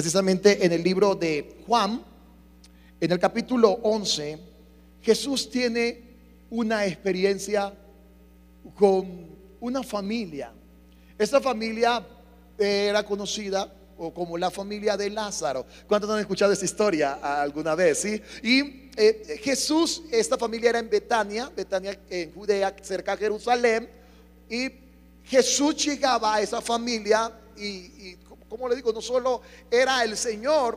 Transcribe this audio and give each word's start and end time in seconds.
precisamente 0.00 0.64
en 0.64 0.72
el 0.72 0.82
libro 0.82 1.14
de 1.14 1.58
Juan, 1.66 2.02
en 2.98 3.12
el 3.12 3.18
capítulo 3.18 3.80
11, 3.82 4.38
Jesús 5.02 5.50
tiene 5.50 6.00
una 6.48 6.86
experiencia 6.86 7.70
con 8.74 9.28
una 9.60 9.82
familia. 9.82 10.54
Esta 11.18 11.38
familia 11.38 12.02
era 12.56 13.02
conocida 13.02 13.70
como 14.14 14.38
la 14.38 14.50
familia 14.50 14.96
de 14.96 15.10
Lázaro. 15.10 15.66
¿Cuántos 15.86 16.08
han 16.08 16.20
escuchado 16.20 16.54
esta 16.54 16.64
historia 16.64 17.18
alguna 17.42 17.74
vez? 17.74 17.98
¿sí? 17.98 18.22
Y 18.42 18.88
eh, 18.96 19.38
Jesús, 19.42 20.04
esta 20.10 20.38
familia 20.38 20.70
era 20.70 20.78
en 20.78 20.88
Betania, 20.88 21.52
Betania 21.54 22.00
en 22.08 22.32
Judea, 22.32 22.74
cerca 22.80 23.16
de 23.16 23.18
Jerusalén, 23.18 23.86
y 24.48 24.70
Jesús 25.24 25.76
llegaba 25.84 26.36
a 26.36 26.40
esa 26.40 26.62
familia 26.62 27.30
y, 27.54 28.16
como 28.50 28.68
le 28.68 28.74
digo, 28.74 28.92
no 28.92 29.00
solo 29.00 29.40
era 29.70 30.02
el 30.02 30.16
Señor 30.16 30.76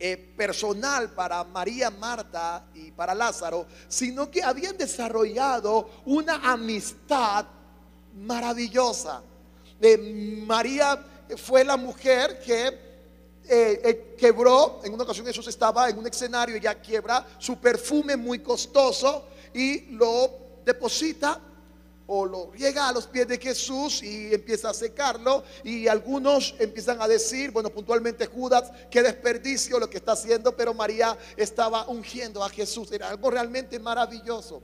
eh, 0.00 0.16
personal 0.36 1.10
para 1.12 1.44
María, 1.44 1.90
Marta 1.90 2.66
y 2.74 2.90
para 2.90 3.14
Lázaro, 3.14 3.66
sino 3.86 4.28
que 4.28 4.42
habían 4.42 4.76
desarrollado 4.76 5.88
una 6.06 6.50
amistad 6.52 7.46
maravillosa. 8.16 9.22
de 9.80 10.42
María 10.44 11.06
fue 11.36 11.64
la 11.64 11.76
mujer 11.76 12.40
que 12.40 12.66
eh, 12.66 13.80
eh, 13.84 14.14
quebró, 14.18 14.80
en 14.82 14.92
una 14.92 15.04
ocasión 15.04 15.24
Jesús 15.24 15.46
estaba 15.46 15.88
en 15.88 15.98
un 15.98 16.06
escenario, 16.08 16.56
ella 16.56 16.80
quiebra 16.80 17.24
su 17.38 17.58
perfume 17.58 18.16
muy 18.16 18.40
costoso 18.40 19.28
y 19.54 19.92
lo 19.92 20.60
deposita 20.64 21.40
lo 22.12 22.52
llega 22.52 22.88
a 22.88 22.92
los 22.92 23.06
pies 23.06 23.26
de 23.26 23.38
Jesús 23.38 24.02
y 24.02 24.34
empieza 24.34 24.70
a 24.70 24.74
secarlo 24.74 25.42
y 25.64 25.88
algunos 25.88 26.54
empiezan 26.58 27.00
a 27.00 27.08
decir, 27.08 27.50
bueno, 27.50 27.70
puntualmente 27.70 28.26
Judas, 28.26 28.70
qué 28.90 29.02
desperdicio 29.02 29.78
lo 29.78 29.88
que 29.88 29.96
está 29.96 30.12
haciendo, 30.12 30.54
pero 30.54 30.74
María 30.74 31.16
estaba 31.36 31.88
ungiendo 31.88 32.44
a 32.44 32.50
Jesús, 32.50 32.92
era 32.92 33.08
algo 33.08 33.30
realmente 33.30 33.78
maravilloso. 33.78 34.62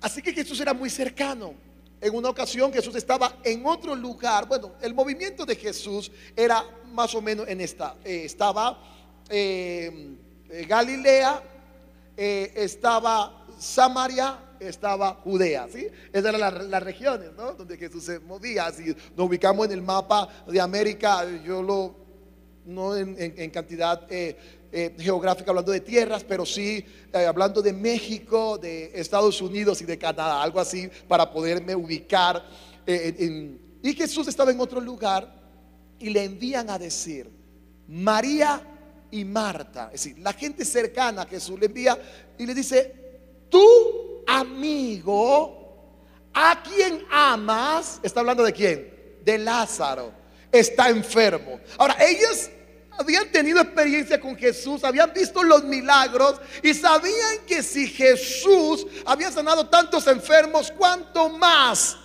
Así 0.00 0.22
que 0.22 0.32
Jesús 0.32 0.58
era 0.60 0.72
muy 0.72 0.88
cercano. 0.88 1.54
En 2.00 2.14
una 2.14 2.28
ocasión 2.28 2.72
Jesús 2.72 2.94
estaba 2.94 3.38
en 3.42 3.64
otro 3.66 3.94
lugar. 3.94 4.46
Bueno, 4.46 4.72
el 4.80 4.94
movimiento 4.94 5.44
de 5.44 5.56
Jesús 5.56 6.10
era 6.34 6.64
más 6.84 7.14
o 7.14 7.22
menos 7.22 7.48
en 7.48 7.60
esta. 7.60 7.96
Eh, 8.04 8.22
estaba 8.24 8.78
eh, 9.28 10.16
eh, 10.48 10.66
Galilea, 10.66 11.42
estaba 12.16 13.46
Samaria, 13.58 14.38
estaba 14.60 15.14
Judea, 15.14 15.68
¿sí? 15.70 15.86
Esas 16.12 16.34
eran 16.34 16.70
las, 16.70 16.82
regiones, 16.82 17.30
¿no? 17.36 17.52
Donde 17.52 17.76
Jesús 17.76 18.04
se 18.04 18.18
movía. 18.20 18.70
Si 18.72 18.94
nos 19.16 19.26
ubicamos 19.26 19.66
en 19.66 19.72
el 19.72 19.82
mapa 19.82 20.28
de 20.46 20.60
América, 20.60 21.24
yo 21.44 21.62
lo, 21.62 21.94
no 22.64 22.96
en, 22.96 23.50
cantidad 23.50 24.06
eh, 24.10 24.36
eh, 24.72 24.94
geográfica 24.98 25.50
hablando 25.50 25.72
de 25.72 25.80
tierras, 25.80 26.24
pero 26.24 26.44
sí 26.44 26.84
eh, 27.12 27.26
hablando 27.26 27.62
de 27.62 27.72
México, 27.72 28.58
de 28.58 28.92
Estados 28.94 29.40
Unidos 29.40 29.80
y 29.82 29.84
de 29.84 29.98
Canadá, 29.98 30.42
algo 30.42 30.60
así, 30.60 30.88
para 31.08 31.30
poderme 31.30 31.74
ubicar. 31.74 32.44
y 32.86 33.94
Jesús 33.94 34.28
estaba 34.28 34.50
en 34.50 34.60
otro 34.60 34.80
lugar 34.80 35.32
y 35.98 36.10
le 36.10 36.24
envían 36.24 36.68
a 36.70 36.78
decir, 36.78 37.30
María 37.88 38.60
y 39.10 39.24
Marta, 39.24 39.90
es 39.92 40.04
decir, 40.04 40.18
la 40.18 40.32
gente 40.32 40.64
cercana 40.64 41.22
a 41.22 41.26
Jesús 41.26 41.58
le 41.58 41.66
envía 41.66 41.98
y 42.36 42.46
le 42.46 42.54
dice, 42.54 42.94
tú 43.48 44.05
amigo, 44.26 45.66
a 46.32 46.62
quien 46.62 47.04
amas, 47.10 48.00
está 48.02 48.20
hablando 48.20 48.42
de 48.42 48.52
quién? 48.52 49.18
De 49.24 49.38
Lázaro, 49.38 50.12
está 50.52 50.88
enfermo. 50.88 51.60
Ahora, 51.78 51.96
ellos 52.00 52.50
habían 52.98 53.30
tenido 53.30 53.60
experiencia 53.60 54.20
con 54.20 54.36
Jesús, 54.36 54.84
habían 54.84 55.12
visto 55.12 55.42
los 55.42 55.64
milagros 55.64 56.40
y 56.62 56.74
sabían 56.74 57.38
que 57.46 57.62
si 57.62 57.86
Jesús 57.86 58.86
había 59.04 59.30
sanado 59.30 59.68
tantos 59.68 60.06
enfermos, 60.06 60.72
cuanto 60.72 61.28
más 61.30 61.96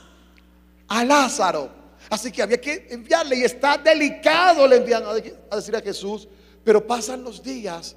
a 0.87 1.03
Lázaro. 1.03 1.71
Así 2.09 2.31
que 2.31 2.41
había 2.41 2.59
que 2.59 2.87
enviarle 2.89 3.37
y 3.37 3.43
está 3.43 3.77
delicado, 3.77 4.67
le 4.67 4.77
envían 4.77 5.03
a 5.49 5.55
decir 5.55 5.75
a 5.75 5.81
Jesús, 5.81 6.27
pero 6.63 6.85
pasan 6.85 7.23
los 7.23 7.41
días 7.41 7.95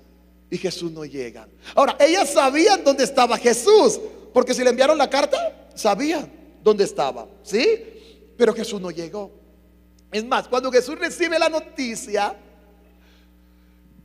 y 0.51 0.57
Jesús 0.57 0.93
no 0.93 1.05
llega. 1.05 1.49
Ahora, 1.75 1.97
ellas 1.99 2.33
sabían 2.33 2.85
dónde 2.85 3.03
estaba 3.03 3.37
Jesús, 3.37 4.01
porque 4.35 4.53
si 4.53 4.65
le 4.65 4.71
enviaron 4.71 4.99
la 4.99 5.09
carta, 5.09 5.69
sabían 5.75 6.31
dónde 6.61 6.83
estaba, 6.83 7.29
¿sí? 7.45 7.65
Pero 8.37 8.53
Jesús 8.53 8.81
no 8.81 8.91
llegó. 8.91 9.31
Es 10.11 10.25
más, 10.25 10.49
cuando 10.49 10.73
Jesús 10.73 10.99
recibe 10.99 11.39
la 11.39 11.49
noticia, 11.49 12.35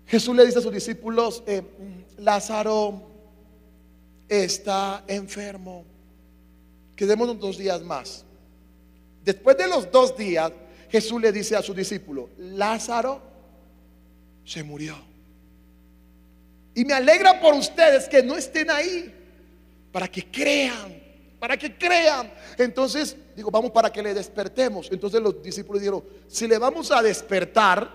Jesús 0.06 0.36
le 0.36 0.46
dice 0.46 0.60
a 0.60 0.62
sus 0.62 0.72
discípulos, 0.72 1.44
eh, 1.48 1.64
Lázaro 2.20 3.02
está 4.28 5.04
enfermo, 5.08 5.84
quedémonos 6.96 7.40
dos 7.40 7.58
días 7.58 7.82
más. 7.82 8.24
Después 9.26 9.58
de 9.58 9.68
los 9.68 9.92
dos 9.92 10.16
días, 10.16 10.52
Jesús 10.90 11.20
le 11.20 11.32
dice 11.32 11.56
a 11.56 11.64
sus 11.64 11.76
discípulos, 11.76 12.30
Lázaro 12.38 13.20
se 14.46 14.64
murió. 14.64 14.96
Y 16.76 16.86
me 16.86 16.94
alegra 16.94 17.40
por 17.42 17.56
ustedes 17.56 18.08
que 18.08 18.22
no 18.22 18.36
estén 18.36 18.70
ahí, 18.70 19.19
para 19.92 20.08
que 20.08 20.30
crean, 20.32 21.02
para 21.40 21.58
que 21.58 21.78
crean. 21.78 22.32
Entonces, 22.58 23.16
digo, 23.36 23.52
vamos 23.52 23.72
para 23.72 23.92
que 23.92 24.02
le 24.02 24.14
despertemos. 24.14 24.90
Entonces 24.92 25.22
los 25.22 25.42
discípulos 25.42 25.82
dijeron, 25.82 26.04
si 26.28 26.48
le 26.48 26.58
vamos 26.58 26.92
a 26.92 27.02
despertar, 27.02 27.92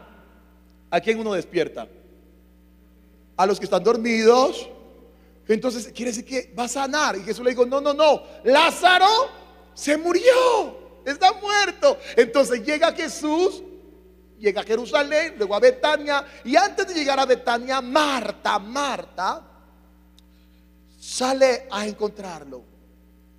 ¿a 0.91 1.00
quién 1.00 1.19
uno 1.19 1.34
despierta? 1.34 1.88
A 3.37 3.47
los 3.47 3.59
que 3.59 3.65
están 3.65 3.83
dormidos. 3.83 4.69
Entonces, 5.47 5.93
quiere 5.94 6.10
decir 6.10 6.25
que 6.25 6.54
va 6.59 6.65
a 6.65 6.69
sanar. 6.69 7.16
Y 7.16 7.22
Jesús 7.22 7.44
le 7.44 7.50
dijo, 7.50 7.66
no, 7.66 7.81
no, 7.81 7.93
no, 7.93 8.22
Lázaro 8.44 9.28
se 9.75 9.97
murió, 9.97 11.03
está 11.04 11.33
muerto. 11.34 11.99
Entonces 12.16 12.65
llega 12.65 12.93
Jesús 12.93 13.62
llega 14.44 14.60
a 14.60 14.65
Jerusalén, 14.65 15.34
luego 15.38 15.54
a 15.54 15.60
Betania, 15.60 16.25
y 16.44 16.56
antes 16.56 16.87
de 16.87 16.94
llegar 16.94 17.19
a 17.19 17.25
Betania, 17.25 17.81
Marta, 17.81 18.59
Marta, 18.59 19.43
sale 21.04 21.69
a 21.70 21.87
encontrarlo 21.87 22.65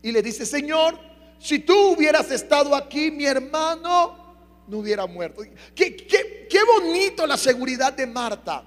y 0.04 0.12
le 0.12 0.22
dice, 0.22 0.46
Señor, 0.46 1.00
si 1.40 1.60
tú 1.60 1.94
hubieras 1.94 2.30
estado 2.30 2.76
aquí, 2.76 3.10
mi 3.10 3.26
hermano 3.26 4.64
no 4.68 4.78
hubiera 4.78 5.08
muerto. 5.08 5.42
Qué, 5.74 5.96
qué, 5.96 6.60
bonito 6.64 7.26
la 7.26 7.38
seguridad 7.38 7.92
de 7.92 8.06
Marta. 8.06 8.64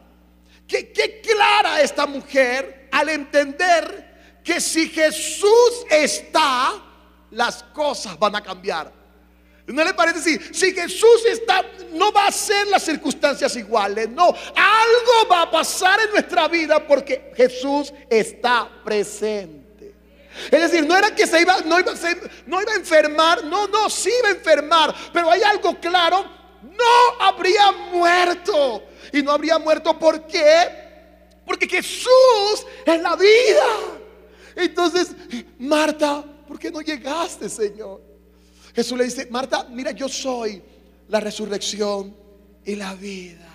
Qué, 0.67 0.91
qué 0.93 1.21
clara 1.21 1.81
esta 1.81 2.07
mujer 2.07 2.89
al 2.91 3.09
entender 3.11 4.41
que 4.43 4.61
si 4.61 4.89
Jesús 4.89 5.87
está, 5.89 6.73
las 7.31 7.63
cosas 7.63 8.19
van 8.19 8.35
a 8.35 8.43
cambiar. 8.43 8.93
¿No 9.69 9.85
le 9.85 9.93
parece 9.93 10.19
así? 10.19 10.39
Si 10.51 10.73
Jesús 10.73 11.27
está, 11.27 11.63
no 11.93 12.11
va 12.11 12.27
a 12.27 12.33
ser 12.33 12.67
las 12.69 12.83
circunstancias 12.83 13.55
iguales, 13.55 14.09
no. 14.09 14.29
Algo 14.29 15.29
va 15.31 15.43
a 15.43 15.51
pasar 15.51 16.01
en 16.01 16.11
nuestra 16.11 16.49
vida 16.49 16.87
porque 16.87 17.33
Jesús 17.37 17.93
está 18.09 18.71
presente. 18.83 19.95
Es 20.51 20.61
decir, 20.63 20.87
no 20.87 20.97
era 20.97 21.15
que 21.15 21.27
se 21.27 21.43
iba, 21.43 21.61
no 21.67 21.79
iba, 21.79 21.93
no 22.47 22.63
iba 22.63 22.73
a 22.73 22.77
enfermar, 22.77 23.45
no, 23.45 23.69
no, 23.69 23.91
sí 23.91 24.11
iba 24.21 24.29
a 24.29 24.33
enfermar, 24.33 24.95
pero 25.13 25.31
hay 25.31 25.43
algo 25.43 25.79
claro, 25.79 26.25
no 26.63 27.25
habría 27.25 27.71
muerto. 27.93 28.85
Y 29.13 29.23
no 29.23 29.33
habría 29.33 29.59
muerto, 29.59 29.99
¿por 29.99 30.27
qué? 30.27 31.43
Porque 31.45 31.69
Jesús 31.69 32.67
es 32.87 33.03
la 33.03 33.17
vida. 33.17 33.67
Entonces, 34.57 35.09
Marta, 35.59 36.25
¿por 36.47 36.59
qué 36.59 36.71
no 36.71 36.81
llegaste, 36.81 37.49
Señor? 37.51 38.08
Jesús 38.79 38.97
le 38.97 39.05
dice, 39.07 39.27
Marta, 39.29 39.67
mira, 39.69 39.91
yo 39.91 40.09
soy 40.09 40.63
la 41.09 41.19
resurrección 41.19 42.15
y 42.65 42.77
la 42.77 42.95
vida. 42.95 43.49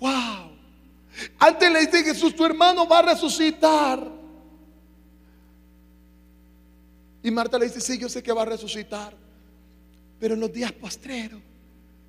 Wow. 0.00 0.56
Antes 1.38 1.70
le 1.70 1.80
dice 1.80 2.02
Jesús, 2.02 2.34
tu 2.34 2.46
hermano 2.46 2.88
va 2.88 3.00
a 3.00 3.02
resucitar. 3.02 4.10
Y 7.22 7.30
Marta 7.30 7.58
le 7.58 7.66
dice, 7.66 7.82
sí, 7.82 7.98
yo 7.98 8.08
sé 8.08 8.22
que 8.22 8.32
va 8.32 8.40
a 8.40 8.46
resucitar. 8.46 9.14
Pero 10.18 10.32
en 10.32 10.40
los 10.40 10.50
días 10.50 10.72
postreros. 10.72 11.42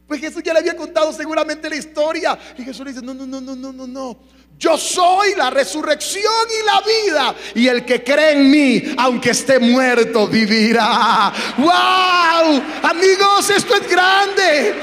Pues 0.07 0.21
Jesús 0.21 0.43
ya 0.43 0.53
le 0.53 0.59
había 0.59 0.75
contado 0.75 1.11
seguramente 1.11 1.69
la 1.69 1.75
historia. 1.75 2.37
Y 2.57 2.63
Jesús 2.63 2.85
le 2.85 2.91
dice, 2.91 3.03
no, 3.03 3.13
no, 3.13 3.25
no, 3.25 3.41
no, 3.41 3.55
no, 3.55 3.73
no, 3.73 3.87
no. 3.87 4.17
Yo 4.57 4.77
soy 4.77 5.35
la 5.35 5.49
resurrección 5.49 6.23
y 6.49 6.65
la 6.65 6.81
vida. 6.81 7.35
Y 7.55 7.67
el 7.67 7.83
que 7.85 8.03
cree 8.03 8.33
en 8.33 8.49
mí, 8.49 8.95
aunque 8.97 9.31
esté 9.31 9.59
muerto, 9.59 10.27
vivirá. 10.27 11.33
¡Wow! 11.57 12.61
Amigos, 12.83 13.49
esto 13.49 13.75
es 13.75 13.89
grande. 13.89 14.75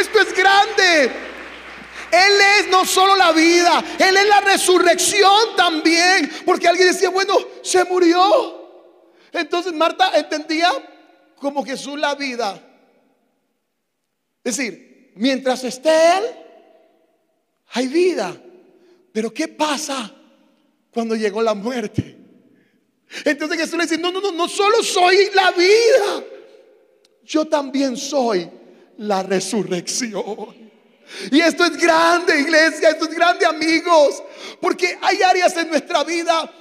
Esto 0.00 0.20
es 0.20 0.34
grande. 0.34 1.12
Él 2.10 2.40
es 2.60 2.68
no 2.68 2.84
solo 2.84 3.16
la 3.16 3.32
vida, 3.32 3.82
Él 3.98 4.16
es 4.16 4.28
la 4.28 4.40
resurrección 4.40 5.56
también. 5.56 6.30
Porque 6.44 6.68
alguien 6.68 6.88
decía, 6.88 7.10
bueno, 7.10 7.34
se 7.62 7.84
murió. 7.84 8.62
Entonces 9.32 9.72
Marta 9.72 10.12
entendía 10.14 10.70
como 11.38 11.64
Jesús 11.64 11.98
la 11.98 12.14
vida. 12.14 12.60
Es 14.44 14.58
decir, 14.58 15.12
mientras 15.16 15.64
esté 15.64 16.18
Él, 16.18 16.24
hay 17.72 17.88
vida. 17.88 18.36
Pero 19.12 19.32
¿qué 19.32 19.48
pasa 19.48 20.14
cuando 20.92 21.16
llegó 21.16 21.42
la 21.42 21.54
muerte? 21.54 22.18
Entonces 23.24 23.58
Jesús 23.58 23.78
le 23.78 23.84
dice, 23.84 23.98
no, 23.98 24.12
no, 24.12 24.20
no, 24.20 24.32
no 24.32 24.48
solo 24.48 24.82
soy 24.82 25.30
la 25.34 25.50
vida, 25.52 26.24
yo 27.24 27.46
también 27.46 27.96
soy 27.96 28.50
la 28.98 29.22
resurrección. 29.22 30.64
Y 31.30 31.40
esto 31.40 31.64
es 31.64 31.76
grande, 31.76 32.40
iglesia, 32.40 32.90
esto 32.90 33.04
es 33.04 33.14
grande, 33.14 33.46
amigos, 33.46 34.22
porque 34.60 34.98
hay 35.00 35.22
áreas 35.22 35.56
en 35.56 35.68
nuestra 35.68 36.02
vida 36.02 36.52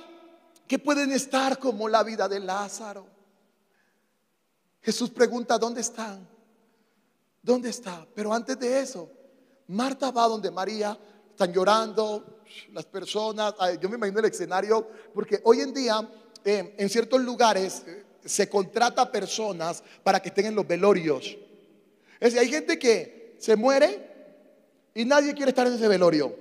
que 0.68 0.80
pueden 0.80 1.12
estar 1.12 1.58
como 1.60 1.88
la 1.90 2.04
vida 2.04 2.28
de 2.28 2.40
Lázaro. 2.40 3.08
Jesús 4.82 5.10
pregunta, 5.10 5.58
¿dónde 5.58 5.82
están? 5.82 6.33
¿Dónde 7.44 7.70
está? 7.70 8.08
Pero 8.16 8.34
antes 8.34 8.58
de 8.58 8.80
eso, 8.80 9.12
Marta 9.68 10.10
va 10.12 10.28
donde 10.28 10.50
María, 10.50 10.98
están 11.30 11.52
llorando 11.52 12.42
las 12.72 12.86
personas, 12.86 13.54
yo 13.82 13.90
me 13.90 13.98
imagino 13.98 14.20
el 14.20 14.26
escenario, 14.26 14.88
porque 15.14 15.42
hoy 15.44 15.60
en 15.60 15.74
día 15.74 16.10
eh, 16.46 16.76
en 16.78 16.90
ciertos 16.90 17.22
lugares 17.22 17.84
eh, 17.86 18.06
se 18.24 18.48
contrata 18.48 19.12
personas 19.12 19.84
para 20.04 20.22
que 20.22 20.30
estén 20.30 20.46
en 20.46 20.56
los 20.56 20.66
velorios. 20.66 21.38
Es 22.20 22.34
decir, 22.34 22.40
hay 22.40 22.50
gente 22.50 22.80
que 22.80 23.36
se 23.40 23.56
muere 23.58 24.10
y 24.94 25.04
nadie 25.04 25.34
quiere 25.34 25.50
estar 25.50 25.68
en 25.68 25.74
ese 25.74 25.88
velorio. 25.88 26.36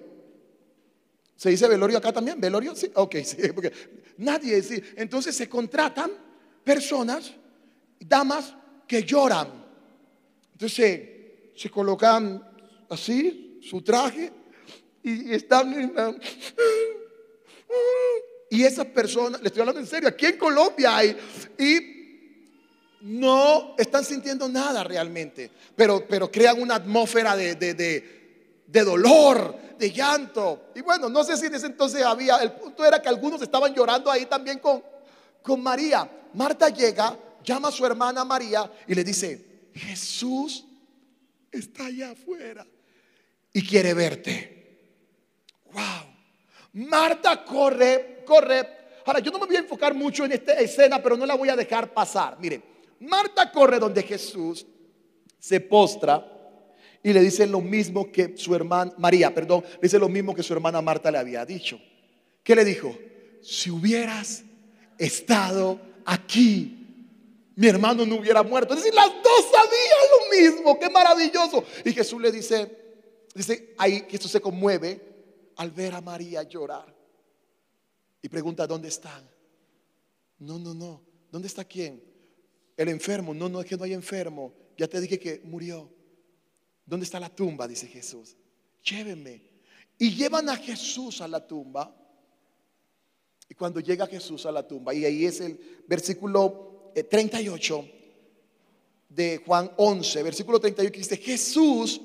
¿Se 1.37 1.51
dice 1.51 1.67
velorio 1.67 1.99
acá 1.99 2.13
también? 2.13 2.41
¿Velorio? 2.41 2.77
Sí, 2.77 2.93
ok, 2.95 3.17
sí, 3.25 3.37
porque 3.53 3.73
nadie. 4.19 4.63
Entonces 4.97 5.35
se 5.35 5.49
contratan 5.49 6.13
personas, 6.63 7.33
damas 7.99 8.55
que 8.87 9.03
lloran. 9.03 9.62
Entonces 10.62 11.00
se, 11.56 11.70
colocan 11.70 12.41
así, 12.88 13.59
su 13.69 13.82
traje, 13.82 14.32
y 15.03 15.32
están 15.32 16.20
Y 18.49 18.62
esas 18.62 18.87
personas, 18.87 19.41
le 19.41 19.49
estoy 19.49 19.62
hablando 19.62 19.81
en 19.81 19.88
serio, 19.88 20.09
aquí 20.09 20.26
en 20.26 20.38
Colombia 20.38 20.99
hay, 20.99 21.17
y 21.59 23.00
no 23.00 23.75
están 23.76 24.05
sintiendo 24.05 24.49
nada 24.49 24.85
realmente, 24.85 25.50
pero, 25.75 26.06
pero 26.06 26.31
crean 26.31 26.62
una 26.62 26.76
atmósfera 26.76 27.35
de, 27.35 27.56
de, 27.56 27.75
de 28.65 28.85
dolor, 28.85 29.56
de 29.76 29.91
llanto. 29.91 30.67
Y 30.76 30.81
bueno, 30.82 31.08
no 31.08 31.25
sé 31.25 31.37
si 31.37 31.47
en 31.47 31.56
ese 31.56 31.67
entonces 31.67 32.05
había, 32.05 32.37
el 32.37 32.53
punto 32.53 32.85
era 32.85 33.03
que 33.03 33.08
algunos 33.08 33.43
estaban 33.43 33.75
llorando 33.75 34.12
ahí 34.12 34.26
también 34.26 34.61
con, 34.61 34.81
con 35.43 35.61
María. 35.61 36.08
Marta 36.35 36.69
llega, 36.69 37.19
llama 37.43 37.67
a 37.67 37.73
su 37.73 37.85
hermana 37.85 38.25
María 38.25 38.70
y 38.87 38.94
le 38.94 39.03
dice, 39.03 39.52
Jesús 39.75 40.67
está 41.51 41.87
allá 41.87 42.11
afuera 42.11 42.67
y 43.53 43.67
quiere 43.67 43.95
verte. 43.95 44.63
Wow. 45.73 46.13
Marta 46.75 47.45
corre, 47.45 48.23
corre. 48.25 48.67
Ahora, 49.05 49.21
yo 49.21 49.31
no 49.31 49.39
me 49.39 49.47
voy 49.47 49.57
a 49.57 49.61
enfocar 49.61 49.95
mucho 49.95 50.25
en 50.25 50.33
esta 50.33 50.55
escena, 50.55 51.03
pero 51.03 51.17
no 51.17 51.27
la 51.27 51.35
voy 51.35 51.49
a 51.49 51.57
dejar 51.57 51.93
pasar. 51.93 52.39
Mire, 52.39 52.63
Marta 53.01 53.51
corre 53.51 53.79
donde 53.79 54.03
Jesús 54.03 54.67
se 55.39 55.61
postra 55.61 56.33
y 57.03 57.13
le 57.13 57.21
dice 57.21 57.47
lo 57.47 57.61
mismo 57.61 58.13
que 58.13 58.37
su 58.37 58.55
hermana, 58.55 58.93
María, 58.97 59.35
perdón, 59.35 59.65
le 59.75 59.81
dice 59.83 59.99
lo 59.99 60.09
mismo 60.09 60.35
que 60.35 60.43
su 60.43 60.53
hermana 60.53 60.81
Marta 60.81 61.11
le 61.11 61.19
había 61.19 61.45
dicho. 61.45 61.81
¿Qué 62.43 62.55
le 62.55 62.65
dijo? 62.65 62.97
Si 63.43 63.71
hubieras 63.71 64.45
estado 64.99 65.81
aquí, 66.05 66.81
mi 67.55 67.69
hermano 67.69 68.07
no 68.07 68.17
hubiera 68.17 68.43
muerto. 68.43 68.75
Es 68.75 68.81
decir, 68.81 68.95
las 68.95 69.09
dos 69.09 69.47
sabían 69.51 70.11
lo 70.11 70.37
mismo, 70.37 70.79
qué 70.79 70.89
maravilloso. 70.89 71.65
Y 71.85 71.93
Jesús 71.93 72.21
le 72.21 72.33
dice, 72.33 72.71
dice 73.35 73.75
ahí 73.79 74.07
esto 74.11 74.29
se 74.29 74.41
conmueve 74.41 75.01
al 75.57 75.71
ver 75.71 75.95
a 75.95 76.01
María 76.01 76.43
llorar. 76.43 76.95
Y 78.23 78.29
pregunta, 78.29 78.67
¿dónde 78.67 78.89
están? 78.89 79.29
No, 80.39 80.59
no, 80.59 80.75
no. 80.75 81.03
¿Dónde 81.31 81.49
está 81.49 81.65
quién? 81.65 82.03
El 82.77 82.89
enfermo. 82.89 83.35
No, 83.35 83.49
no, 83.49 83.61
es 83.61 83.67
que 83.67 83.77
no 83.77 83.85
hay 83.85 83.93
enfermo. 83.93 84.55
Ya 84.77 84.87
te 84.89 85.01
dije 85.01 85.19
que 85.19 85.41
murió. 85.45 85.91
¿Dónde 86.87 87.05
está 87.05 87.19
la 87.21 87.29
tumba? 87.29 87.67
Dice 87.67 87.87
Jesús. 87.87 88.37
Llévenme. 88.85 89.43
Y 89.99 90.15
llevan 90.15 90.49
a 90.49 90.57
Jesús 90.57 91.21
a 91.21 91.29
la 91.29 91.47
tumba. 91.47 91.95
Y 93.49 93.55
cuando 93.55 93.81
llega 93.81 94.07
Jesús 94.07 94.47
a 94.47 94.53
la 94.53 94.67
tumba, 94.67 94.95
y 94.95 95.05
ahí 95.05 95.27
es 95.27 95.41
el 95.41 95.85
versículo 95.87 96.72
38 96.94 97.79
eh, 97.79 98.03
de 99.09 99.43
Juan 99.44 99.71
11, 99.77 100.23
versículo 100.23 100.61
38, 100.61 100.93
que 100.93 100.99
dice, 100.99 101.17
Jesús, 101.17 102.00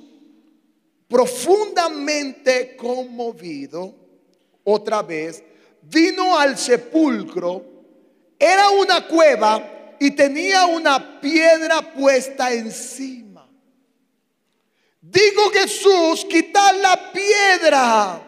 profundamente 1.07 2.75
conmovido, 2.75 3.95
otra 4.63 5.01
vez, 5.01 5.43
vino 5.81 6.37
al 6.37 6.57
sepulcro, 6.57 7.63
era 8.37 8.69
una 8.69 9.07
cueva 9.07 9.95
y 9.99 10.11
tenía 10.11 10.65
una 10.65 11.21
piedra 11.21 11.93
puesta 11.93 12.51
encima. 12.51 13.49
Digo 15.01 15.49
Jesús, 15.53 16.25
quitar 16.25 16.75
la 16.75 17.11
piedra. 17.13 18.23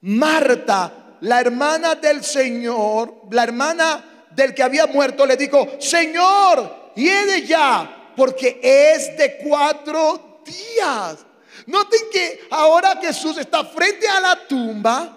Marta, 0.00 1.18
la 1.20 1.40
hermana 1.40 1.94
del 1.96 2.24
Señor, 2.24 3.22
la 3.30 3.42
hermana 3.42 4.15
del 4.36 4.54
que 4.54 4.62
había 4.62 4.86
muerto, 4.86 5.26
le 5.26 5.36
dijo, 5.36 5.66
Señor, 5.80 6.92
de 6.94 7.44
ya, 7.44 8.12
porque 8.16 8.60
es 8.62 9.16
de 9.18 9.38
cuatro 9.38 10.42
días. 10.44 11.26
Noten 11.66 12.02
que 12.12 12.46
ahora 12.50 13.00
Jesús 13.00 13.36
está 13.38 13.64
frente 13.64 14.06
a 14.06 14.20
la 14.20 14.46
tumba 14.46 15.16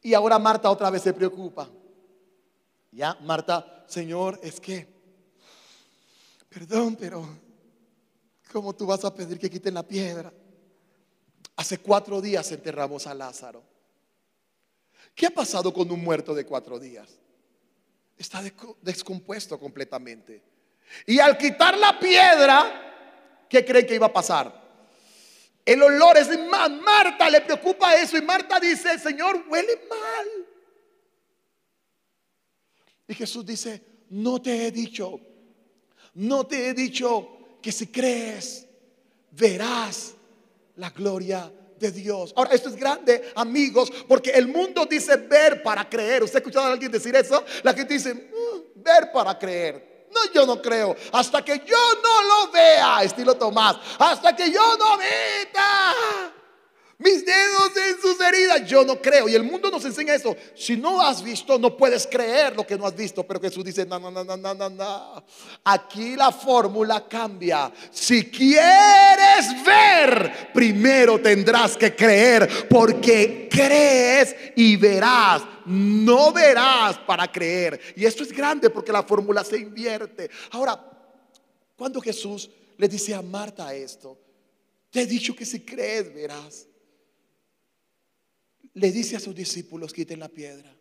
y 0.00 0.14
ahora 0.14 0.38
Marta 0.38 0.70
otra 0.70 0.88
vez 0.88 1.02
se 1.02 1.12
preocupa. 1.12 1.68
Ya, 2.92 3.18
Marta, 3.20 3.84
Señor, 3.86 4.40
es 4.42 4.58
que, 4.58 4.88
perdón, 6.48 6.96
pero 6.98 7.28
¿Cómo 8.52 8.74
tú 8.74 8.86
vas 8.86 9.04
a 9.04 9.14
pedir 9.14 9.38
que 9.38 9.48
quiten 9.48 9.74
la 9.74 9.82
piedra? 9.82 10.32
Hace 11.56 11.78
cuatro 11.78 12.20
días 12.20 12.50
enterramos 12.50 13.06
a 13.06 13.14
Lázaro. 13.14 13.62
¿Qué 15.14 15.26
ha 15.26 15.30
pasado 15.30 15.72
con 15.72 15.90
un 15.90 16.02
muerto 16.02 16.34
de 16.34 16.44
cuatro 16.44 16.78
días? 16.78 17.18
Está 18.20 18.42
descompuesto 18.82 19.58
completamente. 19.58 20.42
Y 21.06 21.18
al 21.20 21.38
quitar 21.38 21.78
la 21.78 21.98
piedra, 21.98 23.46
¿qué 23.48 23.64
creen 23.64 23.86
que 23.86 23.94
iba 23.94 24.08
a 24.08 24.12
pasar? 24.12 24.60
El 25.64 25.82
olor 25.82 26.18
es 26.18 26.28
más. 26.50 26.70
Marta 26.70 27.30
le 27.30 27.40
preocupa 27.40 27.94
eso 27.94 28.18
y 28.18 28.20
Marta 28.20 28.60
dice, 28.60 28.98
Señor, 28.98 29.46
huele 29.48 29.72
mal. 29.88 30.26
Y 33.08 33.14
Jesús 33.14 33.46
dice, 33.46 33.82
no 34.10 34.42
te 34.42 34.66
he 34.66 34.70
dicho, 34.70 35.18
no 36.12 36.46
te 36.46 36.68
he 36.68 36.74
dicho 36.74 37.56
que 37.62 37.72
si 37.72 37.86
crees, 37.86 38.66
verás 39.30 40.12
la 40.76 40.90
gloria 40.90 41.50
de 41.80 41.90
Dios. 41.90 42.32
Ahora, 42.36 42.50
esto 42.52 42.68
es 42.68 42.76
grande, 42.76 43.32
amigos, 43.34 43.90
porque 44.06 44.30
el 44.30 44.46
mundo 44.46 44.86
dice 44.86 45.16
ver 45.16 45.62
para 45.62 45.88
creer. 45.88 46.22
¿Usted 46.22 46.36
ha 46.36 46.40
escuchado 46.40 46.66
a 46.66 46.72
alguien 46.72 46.92
decir 46.92 47.16
eso? 47.16 47.42
La 47.62 47.72
gente 47.72 47.94
dice, 47.94 48.14
mm, 48.14 48.82
ver 48.82 49.10
para 49.12 49.36
creer. 49.38 50.06
No, 50.12 50.20
yo 50.32 50.44
no 50.44 50.60
creo. 50.60 50.94
Hasta 51.12 51.42
que 51.42 51.62
yo 51.64 51.78
no 52.02 52.22
lo 52.22 52.52
vea, 52.52 53.02
estilo 53.02 53.36
Tomás. 53.36 53.76
Hasta 53.98 54.36
que 54.36 54.50
yo 54.50 54.76
no 54.76 54.98
vea 54.98 56.34
mis 57.00 57.24
dedos 57.24 57.72
en 57.76 58.00
sus 58.00 58.20
heridas. 58.20 58.68
Yo 58.68 58.84
no 58.84 59.00
creo. 59.00 59.26
Y 59.26 59.34
el 59.34 59.42
mundo 59.42 59.70
nos 59.70 59.84
enseña 59.86 60.14
eso. 60.14 60.36
Si 60.54 60.76
no 60.76 61.00
has 61.00 61.22
visto, 61.22 61.58
no 61.58 61.74
puedes 61.74 62.06
creer 62.06 62.54
lo 62.54 62.66
que 62.66 62.76
no 62.76 62.86
has 62.86 62.94
visto. 62.94 63.26
Pero 63.26 63.40
Jesús 63.40 63.64
dice, 63.64 63.86
no, 63.86 63.98
no, 63.98 64.10
no, 64.10 64.22
no, 64.22 64.36
no, 64.36 64.70
no. 64.70 65.24
Aquí 65.64 66.14
la 66.14 66.30
fórmula 66.30 67.08
cambia. 67.08 67.72
Si 67.90 68.26
quieres 68.30 69.64
ver, 69.64 70.50
primero 70.52 71.18
tendrás 71.20 71.74
que 71.74 71.96
creer. 71.96 72.68
Porque 72.68 73.48
crees 73.50 74.36
y 74.56 74.76
verás. 74.76 75.42
No 75.64 76.32
verás 76.32 76.98
para 76.98 77.32
creer. 77.32 77.80
Y 77.96 78.04
esto 78.04 78.22
es 78.24 78.32
grande 78.32 78.68
porque 78.68 78.92
la 78.92 79.04
fórmula 79.04 79.42
se 79.42 79.56
invierte. 79.56 80.30
Ahora, 80.50 80.78
cuando 81.76 81.98
Jesús 82.02 82.50
le 82.76 82.88
dice 82.88 83.14
a 83.14 83.22
Marta 83.22 83.74
esto, 83.74 84.18
te 84.90 85.00
he 85.00 85.06
dicho 85.06 85.34
que 85.34 85.46
si 85.46 85.60
crees, 85.60 86.12
verás 86.12 86.66
le 88.74 88.92
dice 88.92 89.16
a 89.16 89.20
sus 89.20 89.34
discípulos, 89.34 89.92
quiten 89.92 90.20
la 90.20 90.28
piedra. 90.28 90.74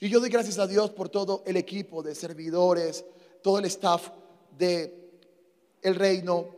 Y 0.00 0.08
yo 0.08 0.20
doy 0.20 0.30
gracias 0.30 0.58
a 0.58 0.66
Dios 0.66 0.90
por 0.90 1.08
todo 1.08 1.42
el 1.46 1.56
equipo 1.56 2.02
de 2.02 2.14
servidores, 2.14 3.04
todo 3.42 3.58
el 3.58 3.66
staff 3.66 4.10
de 4.56 5.00
el 5.82 5.94
reino, 5.94 6.48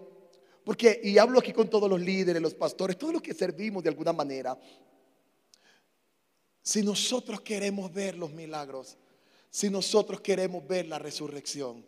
porque 0.64 1.00
y 1.02 1.18
hablo 1.18 1.38
aquí 1.38 1.52
con 1.52 1.68
todos 1.68 1.88
los 1.88 2.00
líderes, 2.00 2.40
los 2.40 2.54
pastores, 2.54 2.98
todos 2.98 3.12
los 3.12 3.22
que 3.22 3.34
servimos 3.34 3.82
de 3.82 3.90
alguna 3.90 4.12
manera. 4.12 4.58
Si 6.62 6.82
nosotros 6.82 7.40
queremos 7.40 7.92
ver 7.92 8.16
los 8.16 8.32
milagros, 8.32 8.96
si 9.50 9.68
nosotros 9.70 10.20
queremos 10.20 10.66
ver 10.66 10.86
la 10.86 10.98
resurrección, 10.98 11.84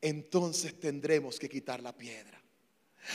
entonces 0.00 0.78
tendremos 0.78 1.38
que 1.38 1.48
quitar 1.48 1.82
la 1.82 1.96
piedra. 1.96 2.41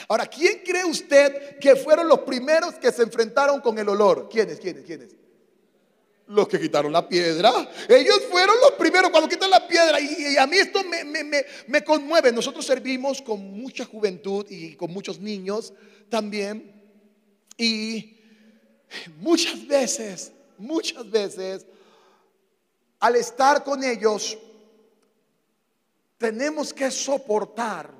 Ahora, 0.07 0.25
¿quién 0.27 0.61
cree 0.65 0.85
usted 0.85 1.57
que 1.59 1.75
fueron 1.75 2.07
los 2.07 2.19
primeros 2.19 2.75
que 2.75 2.91
se 2.91 3.03
enfrentaron 3.03 3.61
con 3.61 3.77
el 3.77 3.87
olor? 3.89 4.27
¿Quiénes? 4.29 4.59
¿Quiénes? 4.59 4.83
¿Quiénes? 4.85 5.15
Los 6.27 6.47
que 6.47 6.59
quitaron 6.59 6.91
la 6.91 7.07
piedra. 7.07 7.51
Ellos 7.87 8.23
fueron 8.29 8.55
los 8.59 8.71
primeros 8.73 9.11
cuando 9.11 9.29
quitan 9.29 9.49
la 9.49 9.65
piedra. 9.65 9.99
Y, 9.99 10.35
a 10.37 10.45
mí 10.45 10.57
esto 10.57 10.83
me, 10.83 11.03
me, 11.03 11.83
conmueve. 11.83 12.31
Nosotros 12.31 12.65
servimos 12.65 13.21
con 13.21 13.39
mucha 13.39 13.85
juventud 13.85 14.45
y 14.49 14.75
con 14.75 14.91
muchos 14.91 15.19
niños 15.19 15.73
también. 16.09 16.73
Y 17.57 18.19
muchas 19.19 19.65
veces, 19.65 20.33
muchas 20.57 21.09
veces, 21.09 21.65
al 22.99 23.15
estar 23.15 23.63
con 23.63 23.83
ellos, 23.83 24.37
tenemos 26.17 26.73
que 26.73 26.91
soportar 26.91 27.96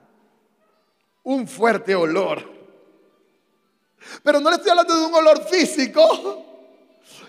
un 1.28 1.46
fuerte 1.46 1.94
olor. 1.94 2.42
Pero 4.24 4.40
no 4.40 4.50
le 4.50 4.56
estoy 4.56 4.72
hablando 4.72 4.98
de 4.98 5.06
un 5.08 5.14
olor 5.14 5.44
físico. 5.44 6.46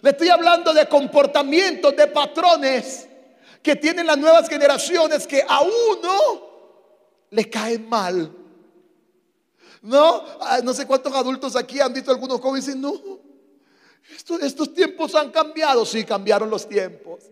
Le 0.01 0.11
estoy 0.11 0.29
hablando 0.29 0.73
de 0.73 0.89
comportamientos, 0.89 1.97
de 1.97 2.07
patrones 2.07 3.09
que 3.61 3.75
tienen 3.75 4.07
las 4.07 4.17
nuevas 4.17 4.49
generaciones 4.49 5.27
que 5.27 5.45
a 5.47 5.63
uno 5.63 7.27
le 7.31 7.51
caen 7.51 7.89
mal. 7.89 8.33
No, 9.83 10.23
ah, 10.43 10.61
no 10.63 10.73
sé 10.73 10.87
cuántos 10.87 11.13
adultos 11.13 11.57
aquí 11.57 11.81
han 11.81 11.93
visto 11.93 12.13
algunos 12.13 12.41
jóvenes 12.41 12.69
y 12.69 12.69
dicen, 12.69 12.81
no, 12.81 12.93
estos, 14.15 14.41
estos 14.43 14.73
tiempos 14.75 15.13
han 15.17 15.33
cambiado. 15.33 15.85
Sí, 15.85 16.05
cambiaron 16.05 16.49
los 16.49 16.69
tiempos. 16.69 17.25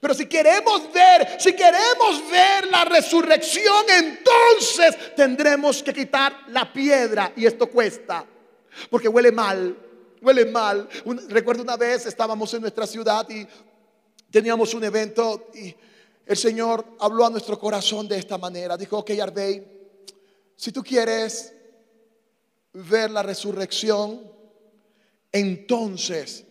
Pero 0.00 0.14
si 0.14 0.26
queremos 0.26 0.92
ver, 0.92 1.36
si 1.38 1.52
queremos 1.54 2.30
ver 2.30 2.66
la 2.70 2.84
resurrección, 2.84 3.84
entonces 3.88 5.14
tendremos 5.14 5.82
que 5.82 5.92
quitar 5.92 6.44
la 6.48 6.72
piedra 6.72 7.32
y 7.36 7.46
esto 7.46 7.68
cuesta, 7.68 8.24
porque 8.90 9.08
huele 9.08 9.32
mal, 9.32 9.76
huele 10.20 10.46
mal. 10.46 10.88
recuerdo 11.28 11.62
una 11.62 11.76
vez 11.76 12.06
estábamos 12.06 12.52
en 12.54 12.62
nuestra 12.62 12.86
ciudad 12.86 13.28
y 13.30 13.46
teníamos 14.30 14.74
un 14.74 14.84
evento 14.84 15.48
y 15.54 15.74
el 16.26 16.36
Señor 16.36 16.84
habló 17.00 17.24
a 17.24 17.30
nuestro 17.30 17.58
corazón 17.58 18.08
de 18.08 18.18
esta 18.18 18.36
manera. 18.36 18.76
Dijo, 18.76 18.98
ok, 18.98 19.10
Arbey, 19.20 19.64
si 20.56 20.72
tú 20.72 20.82
quieres 20.82 21.54
ver 22.72 23.10
la 23.10 23.22
resurrección, 23.22 24.30
entonces 25.30 26.44